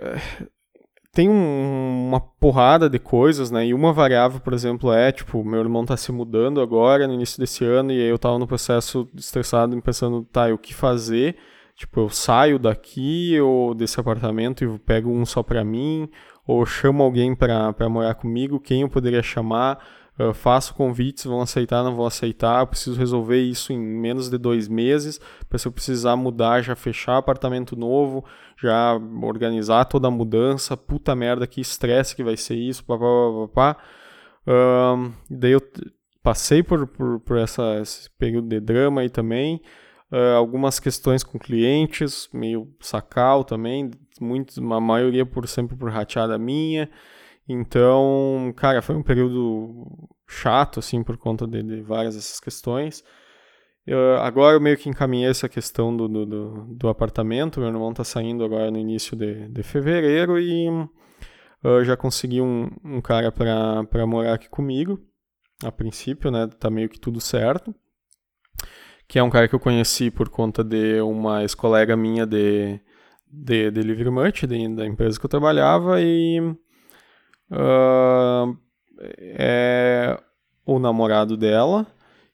[1.12, 3.66] tem um, uma porrada de coisas, né?
[3.66, 7.40] E uma variável, por exemplo, é, tipo, meu irmão tá se mudando agora, no início
[7.40, 11.36] desse ano, e eu tava no processo estressado, pensando, tá, o que fazer?
[11.76, 16.10] Tipo, eu saio daqui ou desse apartamento e pego um só pra mim,
[16.50, 19.86] ou chamo alguém para morar comigo, quem eu poderia chamar,
[20.20, 24.68] uh, faço convites, vão aceitar, não vão aceitar, preciso resolver isso em menos de dois
[24.68, 28.26] meses, para se eu precisar mudar, já fechar apartamento novo,
[28.60, 33.78] já organizar toda a mudança, puta merda, que estresse que vai ser isso, papapá.
[34.48, 35.62] Uh, daí eu
[36.24, 39.62] passei por, por, por essa, esse período de drama aí também,
[40.12, 46.38] uh, algumas questões com clientes, meio sacal também, muitos, a maioria por sempre por rateada
[46.38, 46.90] minha.
[47.48, 49.88] Então, cara, foi um período
[50.28, 53.04] chato, assim, por conta de, de várias dessas questões.
[53.88, 57.60] Eu, agora eu meio que encaminhei essa questão do, do, do, do apartamento.
[57.60, 60.68] Meu irmão tá saindo agora no início de, de fevereiro e
[61.64, 65.00] eu já consegui um, um cara para morar aqui comigo.
[65.64, 66.48] A princípio, né?
[66.60, 67.74] Tá meio que tudo certo.
[69.10, 72.80] Que é um cara que eu conheci por conta de uma ex-colega minha de,
[73.28, 76.40] de Much, de, da empresa que eu trabalhava, e
[77.52, 78.56] uh,
[79.18, 80.16] é
[80.64, 81.88] o namorado dela.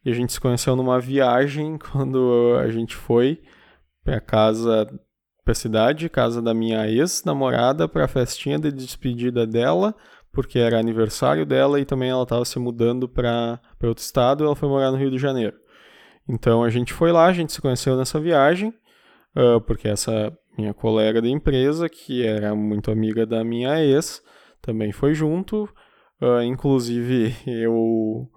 [0.03, 3.41] E a gente se conheceu numa viagem quando a gente foi
[4.03, 4.85] para casa,
[5.45, 9.95] para cidade, casa da minha ex-namorada, para a festinha de despedida dela,
[10.29, 14.67] porque era aniversário dela e também ela estava se mudando para outro estado ela foi
[14.67, 15.55] morar no Rio de Janeiro.
[16.27, 18.73] Então a gente foi lá, a gente se conheceu nessa viagem,
[19.35, 24.21] uh, porque essa minha colega da empresa, que era muito amiga da minha ex,
[24.61, 25.69] também foi junto.
[26.21, 28.27] Uh, inclusive, eu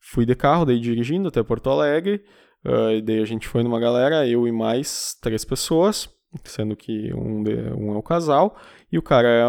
[0.00, 2.24] fui de carro, daí dirigindo até Porto Alegre.
[2.64, 6.08] Uh, e daí a gente foi numa galera, eu e mais três pessoas,
[6.44, 8.56] sendo que um, de, um é o casal.
[8.90, 9.44] E o cara é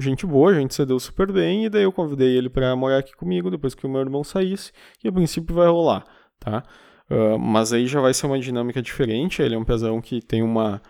[0.00, 1.66] gente boa, a gente se deu super bem.
[1.66, 4.72] E daí eu convidei ele para morar aqui comigo depois que o meu irmão saísse.
[5.02, 6.04] E a princípio vai rolar,
[6.38, 6.62] tá?
[7.10, 9.42] Uh, mas aí já vai ser uma dinâmica diferente.
[9.42, 10.80] Ele é um pesão que tem uma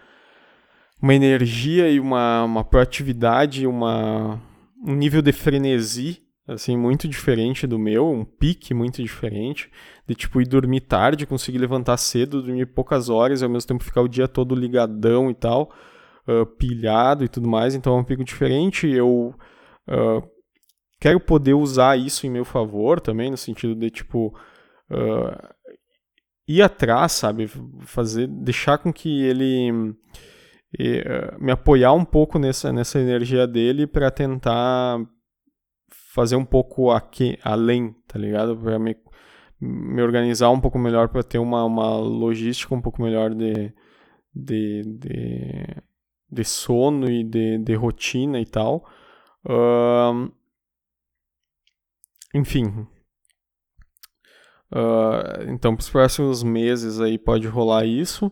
[1.01, 4.41] uma energia e uma, uma proatividade, uma,
[4.85, 9.71] um nível de frenesi assim muito diferente do meu, um pique muito diferente,
[10.07, 13.85] de tipo ir dormir tarde, conseguir levantar cedo, dormir poucas horas e ao mesmo tempo
[13.85, 15.71] ficar o dia todo ligadão e tal,
[16.27, 18.89] uh, pilhado e tudo mais, então é um pico diferente.
[18.89, 19.35] Eu
[19.89, 20.27] uh,
[20.99, 24.35] quero poder usar isso em meu favor também, no sentido de tipo
[24.91, 25.55] uh,
[26.49, 27.47] ir atrás, sabe,
[27.81, 29.95] fazer, deixar com que ele
[30.77, 34.99] e, uh, me apoiar um pouco nessa, nessa energia dele para tentar
[36.15, 38.57] fazer um pouco aqui, além, tá ligado?
[38.57, 38.97] Para me,
[39.61, 43.73] me organizar um pouco melhor para ter uma, uma logística um pouco melhor de,
[44.35, 45.77] de, de,
[46.31, 48.85] de sono e de, de rotina e tal.
[49.45, 50.33] Uh,
[52.35, 52.87] enfim.
[54.71, 58.31] Uh, então, para os próximos meses aí pode rolar isso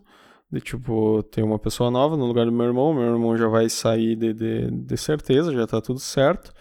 [0.51, 2.95] de tipo, ter uma pessoa nova no lugar do meu irmão.
[2.95, 6.53] Meu irmão já vai sair de, de, de certeza, já tá tudo certo.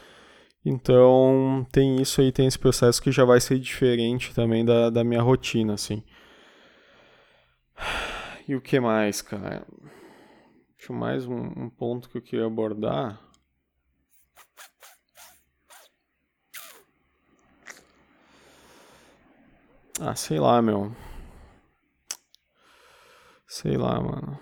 [0.66, 5.04] Então, tem isso aí, tem esse processo que já vai ser diferente também da, da
[5.04, 6.04] minha rotina, assim.
[8.48, 9.66] E o que mais, cara?
[10.78, 13.22] Deixa mais um, um ponto que eu queria abordar.
[20.00, 20.92] Ah, sei lá, meu.
[23.48, 24.38] Sei lá, mano.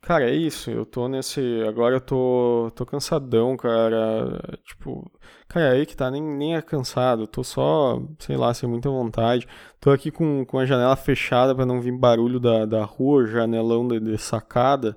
[0.00, 0.70] Cara, é isso.
[0.70, 1.40] Eu tô nesse.
[1.66, 4.58] Agora eu tô, tô cansadão, cara.
[4.64, 5.10] Tipo.
[5.48, 7.26] Cara, aí que tá, nem, nem é cansado.
[7.26, 9.48] Tô só, sei lá, sem muita vontade.
[9.80, 13.88] Tô aqui com, com a janela fechada para não vir barulho da, da rua, janelão
[13.88, 14.96] de, de sacada.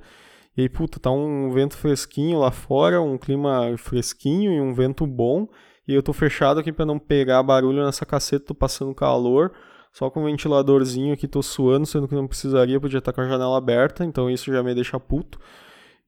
[0.58, 5.08] E aí, puta, tá um vento fresquinho lá fora, um clima fresquinho e um vento
[5.08, 5.48] bom.
[5.88, 9.52] E eu tô fechado aqui para não pegar barulho nessa caceta, tô passando calor
[9.98, 13.28] só com um ventiladorzinho aqui, tô suando, sendo que não precisaria, podia estar com a
[13.28, 15.40] janela aberta, então isso já me deixa puto.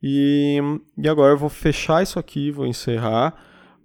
[0.01, 0.59] E,
[0.95, 3.35] e agora eu vou fechar isso aqui, vou encerrar.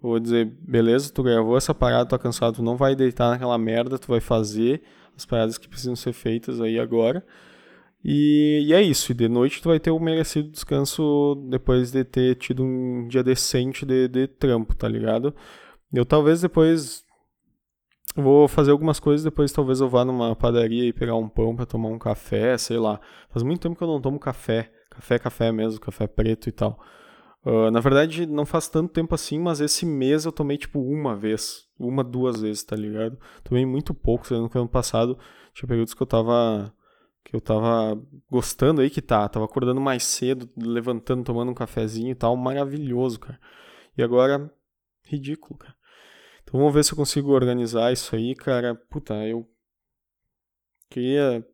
[0.02, 3.98] Vou dizer, beleza, tu gravou essa parada, tá cansado, tu não vai deitar naquela merda,
[3.98, 4.82] tu vai fazer
[5.16, 7.24] as paradas que precisam ser feitas aí agora.
[8.04, 12.04] E, e, é isso, e de noite tu vai ter o merecido descanso depois de
[12.04, 15.34] ter tido um dia decente de, de trampo, tá ligado?
[15.94, 17.04] Eu talvez depois
[18.16, 21.66] Vou fazer algumas coisas, depois talvez eu vá numa padaria e pegar um pão para
[21.66, 23.00] tomar um café, sei lá.
[23.28, 24.72] Faz muito tempo que eu não tomo café.
[24.88, 26.78] Café, café mesmo, café preto e tal.
[27.44, 31.16] Uh, na verdade, não faz tanto tempo assim, mas esse mês eu tomei tipo uma
[31.16, 31.66] vez.
[31.76, 33.18] Uma, duas vezes, tá ligado?
[33.42, 35.18] Tomei muito pouco, sendo que ano passado
[35.52, 36.72] tinha períodos que eu tava.
[37.24, 39.28] Que eu tava gostando aí que tá.
[39.28, 42.36] Tava acordando mais cedo, levantando, tomando um cafezinho e tal.
[42.36, 43.40] Maravilhoso, cara.
[43.98, 44.48] E agora,
[45.04, 45.74] ridículo, cara.
[46.54, 48.76] Então vamos ver se eu consigo organizar isso aí, cara.
[48.76, 49.44] Puta, eu
[50.88, 51.44] queria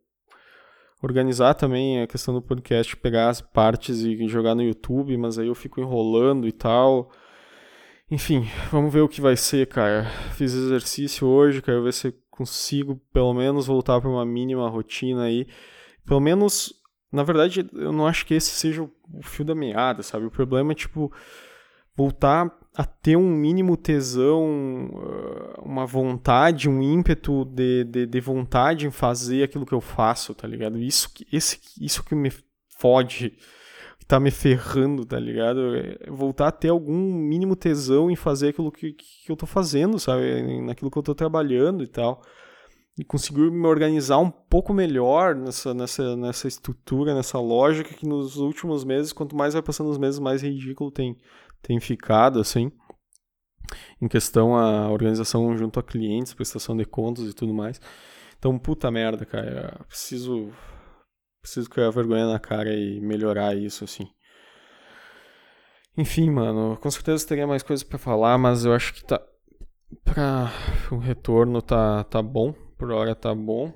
[1.02, 5.46] organizar também a questão do podcast, pegar as partes e jogar no YouTube, mas aí
[5.46, 7.10] eu fico enrolando e tal.
[8.10, 10.04] Enfim, vamos ver o que vai ser, cara.
[10.34, 15.46] Fiz exercício hoje, quero ver se consigo pelo menos voltar para uma mínima rotina aí.
[16.04, 16.74] Pelo menos,
[17.10, 20.26] na verdade, eu não acho que esse seja o fio da meada, sabe?
[20.26, 21.10] O problema é tipo
[21.96, 28.86] voltar a ter um mínimo tesão, ah, uma vontade, um ímpeto de, de, de, vontade
[28.86, 30.78] em fazer aquilo que eu faço, tá ligado?
[30.78, 32.32] Isso, esse, isso que me
[32.78, 33.34] fode,
[33.98, 35.76] que tá me ferrando, tá ligado?
[35.76, 39.98] É voltar a ter algum mínimo tesão em fazer aquilo que, que eu tô fazendo,
[39.98, 40.62] sabe?
[40.62, 42.22] Naquilo que eu tô trabalhando e tal.
[42.98, 48.38] E conseguir me organizar um pouco melhor nessa, nessa, nessa estrutura, nessa lógica que nos
[48.38, 51.18] últimos meses, quanto mais vai passando os meses, mais ridículo tem,
[51.62, 52.70] tem ficado, assim,
[54.00, 57.80] em questão a organização junto a clientes, prestação de contas e tudo mais.
[58.38, 60.50] Então, puta merda, cara, preciso
[61.42, 64.06] preciso criar vergonha na cara e melhorar isso, assim.
[65.96, 69.20] Enfim, mano, com certeza teria mais coisas para falar, mas eu acho que tá
[70.04, 70.50] para
[70.92, 73.72] o retorno tá tá bom, por hora tá bom.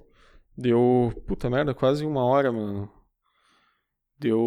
[0.57, 2.91] Deu, puta merda, quase uma hora, mano.
[4.19, 4.41] Deu.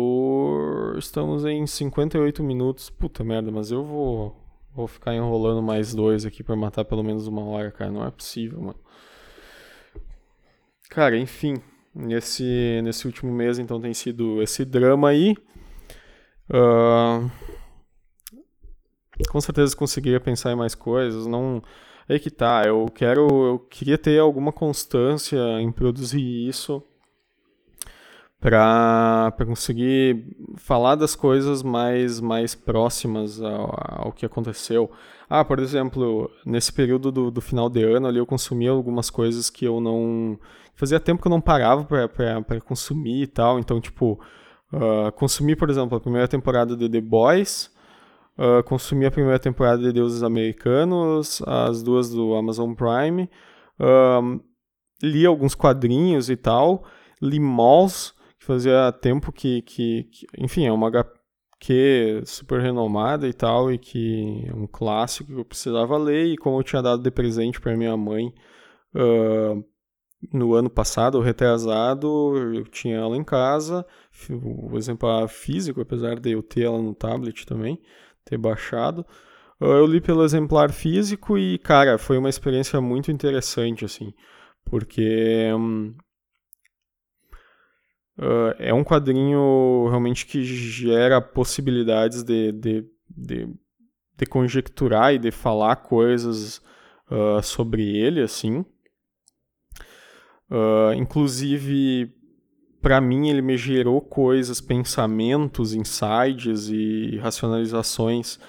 [0.98, 2.90] Estamos em 58 minutos.
[2.90, 4.36] Puta merda, mas eu vou.
[4.74, 7.92] Vou ficar enrolando mais dois aqui para matar pelo menos uma hora, cara.
[7.92, 8.80] Não é possível, mano.
[10.90, 11.56] Cara, enfim.
[11.96, 15.36] Nesse, nesse último mês, então, tem sido esse drama aí.
[16.50, 17.30] Uh,
[19.30, 21.26] com certeza conseguiria pensar em mais coisas.
[21.26, 21.62] Não.
[22.08, 22.64] É que tá.
[22.66, 23.28] Eu quero.
[23.48, 26.84] Eu queria ter alguma constância em produzir isso
[28.40, 30.26] para conseguir
[30.58, 34.92] falar das coisas mais, mais próximas ao, ao, que aconteceu.
[35.28, 39.50] Ah, por exemplo, nesse período do, do final de ano ali eu consumia algumas coisas
[39.50, 40.40] que eu não.
[40.76, 44.22] Fazia tempo que eu não parava para consumir e tal, então, tipo,
[44.72, 47.76] uh, consumi, por exemplo, a primeira temporada de The Boys.
[48.38, 53.28] Uh, consumi a primeira temporada de Deuses Americanos, as duas do Amazon Prime,
[53.80, 54.40] uh,
[55.02, 56.84] li alguns quadrinhos e tal,
[57.20, 58.14] li Malls,
[58.48, 64.46] fazia tempo que, que, que, enfim, é uma HQ super renomada e tal, e que
[64.48, 67.76] é um clássico que eu precisava ler, e como eu tinha dado de presente para
[67.76, 68.34] minha mãe
[68.96, 69.64] uh,
[70.34, 72.08] no ano passado, retrasado,
[72.56, 73.86] eu tinha ela em casa,
[74.30, 77.82] o exemplar físico, apesar de eu ter ela no tablet também,
[78.24, 79.06] ter baixado.
[79.60, 84.14] Uh, eu li pelo exemplar físico e, cara, foi uma experiência muito interessante, assim,
[84.64, 85.52] porque...
[85.54, 85.94] Um,
[88.18, 93.48] Uh, é um quadrinho realmente que gera possibilidades de, de, de,
[94.18, 96.58] de conjecturar e de falar coisas
[97.12, 98.66] uh, sobre ele, assim.
[100.50, 102.12] Uh, inclusive,
[102.82, 108.40] para mim, ele me gerou coisas, pensamentos, insights e racionalizações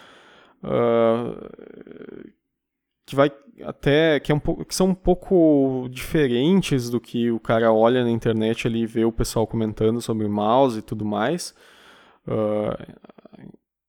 [3.09, 3.33] que vai
[3.65, 8.05] até que, é um pouco, que são um pouco diferentes do que o cara olha
[8.05, 11.55] na internet ali e vê o pessoal comentando sobre mouse e tudo mais.
[12.27, 12.97] Uh,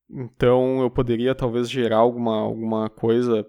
[0.10, 3.46] então eu poderia talvez gerar alguma, alguma coisa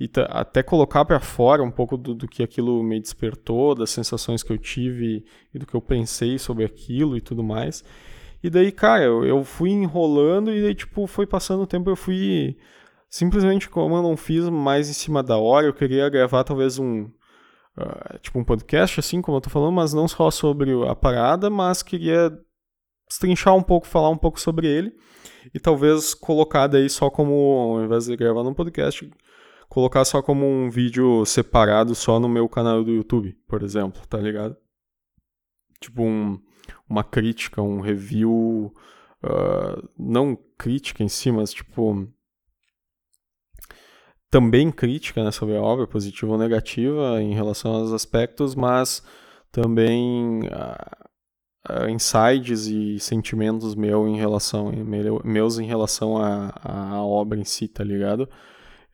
[0.00, 4.44] e até colocar para fora um pouco do, do, que aquilo me despertou, das sensações
[4.44, 7.84] que eu tive e do que eu pensei sobre aquilo e tudo mais.
[8.42, 11.96] E daí, cara, eu, eu fui enrolando e daí, tipo, foi passando o tempo, eu
[11.96, 12.56] fui
[13.08, 17.04] simplesmente como eu não fiz mais em cima da hora, eu queria gravar talvez um
[17.76, 21.48] uh, tipo um podcast assim, como eu tô falando, mas não só sobre a parada,
[21.48, 22.30] mas queria
[23.08, 24.92] destrinchar um pouco, falar um pouco sobre ele
[25.54, 29.10] e talvez colocar daí só como ao invés de gravar num podcast,
[29.68, 34.18] colocar só como um vídeo separado só no meu canal do YouTube, por exemplo, tá
[34.18, 34.56] ligado?
[35.80, 36.38] Tipo um,
[36.88, 38.74] uma crítica, um review,
[39.22, 42.08] uh, não crítica em si, mas tipo
[44.30, 49.02] também crítica né, sobre a obra, positiva ou negativa em relação aos aspectos, mas
[49.50, 57.38] também uh, uh, insights e sentimentos meu em relação, meu, meus em relação à obra
[57.38, 58.28] em si, tá ligado?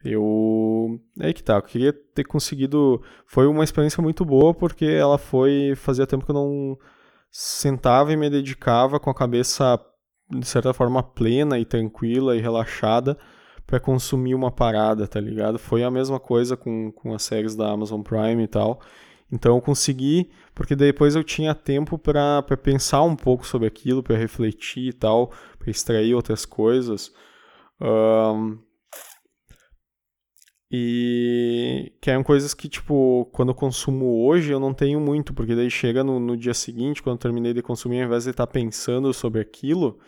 [0.05, 1.01] Eu.
[1.19, 3.03] É que tá, eu queria ter conseguido.
[3.27, 5.73] Foi uma experiência muito boa porque ela foi.
[5.77, 6.79] Fazia tempo que eu não
[7.31, 9.81] sentava e me dedicava com a cabeça,
[10.31, 13.19] de certa forma, plena e tranquila e relaxada
[13.67, 15.59] para consumir uma parada, tá ligado?
[15.59, 18.81] Foi a mesma coisa com, com as séries da Amazon Prime e tal.
[19.33, 24.17] Então eu consegui, porque depois eu tinha tempo para pensar um pouco sobre aquilo, para
[24.17, 27.13] refletir e tal, para extrair outras coisas.
[27.81, 28.59] Um,
[30.71, 35.55] e que eram coisas que, tipo, quando eu consumo hoje eu não tenho muito, porque
[35.55, 38.47] daí chega no, no dia seguinte, quando eu terminei de consumir, ao invés de estar
[38.47, 39.99] pensando sobre aquilo,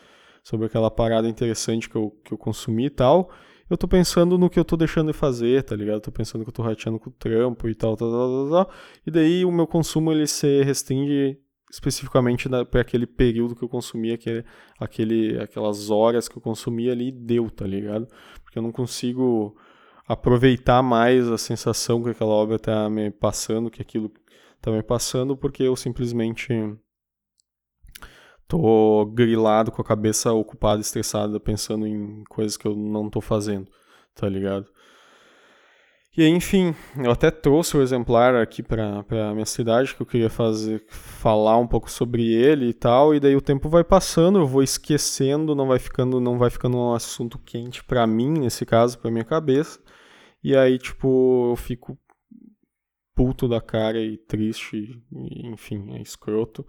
[0.42, 3.30] sobre aquela parada interessante que eu, que eu consumi e tal,
[3.68, 5.96] eu tô pensando no que eu tô deixando de fazer, tá ligado?
[5.96, 8.50] Eu tô pensando que eu tô rateando com o trampo e tal, tal, tal, tal,
[8.64, 8.74] tal.
[9.06, 11.38] E daí o meu consumo ele se restringe
[11.70, 14.44] especificamente para aquele período que eu consumi, aquele,
[14.78, 18.06] aquele, aquelas horas que eu consumi ali, deu, tá ligado?
[18.42, 19.56] Porque eu não consigo
[20.06, 24.12] aproveitar mais a sensação que aquela obra tá me passando, que aquilo
[24.60, 26.52] tá me passando, porque eu simplesmente
[28.48, 33.68] tô grilado com a cabeça ocupada, estressada, pensando em coisas que eu não tô fazendo,
[34.14, 34.66] tá ligado?
[36.16, 40.30] E aí, enfim, eu até trouxe o exemplar aqui para minha cidade que eu queria
[40.30, 44.46] fazer, falar um pouco sobre ele e tal, e daí o tempo vai passando, eu
[44.46, 48.98] vou esquecendo, não vai ficando, não vai ficando um assunto quente para mim, nesse caso,
[48.98, 49.78] para minha cabeça.
[50.42, 51.98] E aí, tipo, eu fico
[53.14, 56.66] puto da cara e triste, e, enfim, é escroto.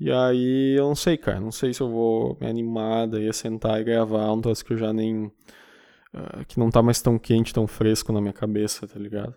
[0.00, 3.78] E aí eu não sei, cara, não sei se eu vou me animar daí sentar
[3.80, 5.26] e gravar um troço que eu já nem.
[5.26, 9.34] Uh, que não tá mais tão quente, tão fresco na minha cabeça, tá ligado?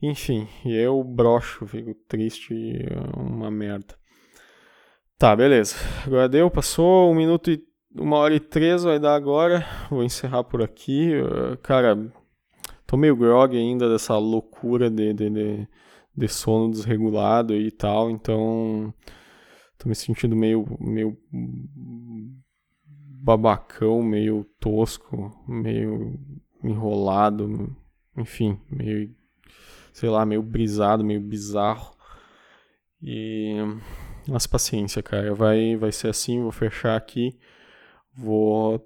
[0.00, 3.94] Enfim, e eu broxo, fico triste é uma merda.
[5.18, 5.76] Tá, beleza.
[6.06, 7.64] Agora deu, passou um minuto e.
[7.94, 9.66] uma hora e três vai dar agora.
[9.90, 11.12] Vou encerrar por aqui.
[11.16, 11.96] Uh, cara,
[12.86, 15.68] tô meio grog ainda dessa loucura de, de, de,
[16.14, 18.92] de sono desregulado e tal, então
[19.78, 21.18] Tô me sentindo meio, meio
[23.22, 26.18] babacão, meio tosco, meio
[26.62, 27.76] enrolado,
[28.16, 29.14] enfim, meio,
[29.92, 31.94] sei lá, meio brisado, meio bizarro.
[33.02, 33.56] E
[34.28, 37.38] mas paciência, cara, vai vai ser assim, vou fechar aqui.
[38.16, 38.80] Vou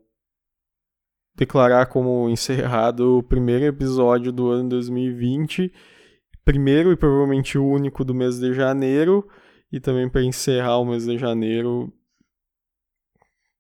[1.35, 5.73] declarar como encerrado o primeiro episódio do ano 2020,
[6.45, 9.27] primeiro e provavelmente o único do mês de janeiro.
[9.73, 11.93] E também para encerrar o mês de janeiro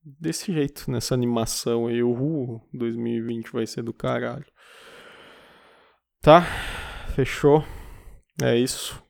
[0.02, 4.46] desse jeito, nessa animação aí, o 2020 vai ser do caralho.
[6.20, 6.42] Tá?
[7.14, 7.64] Fechou?
[8.42, 9.02] É isso.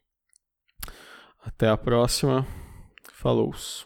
[1.43, 2.47] Até a próxima.
[3.13, 3.53] Falou.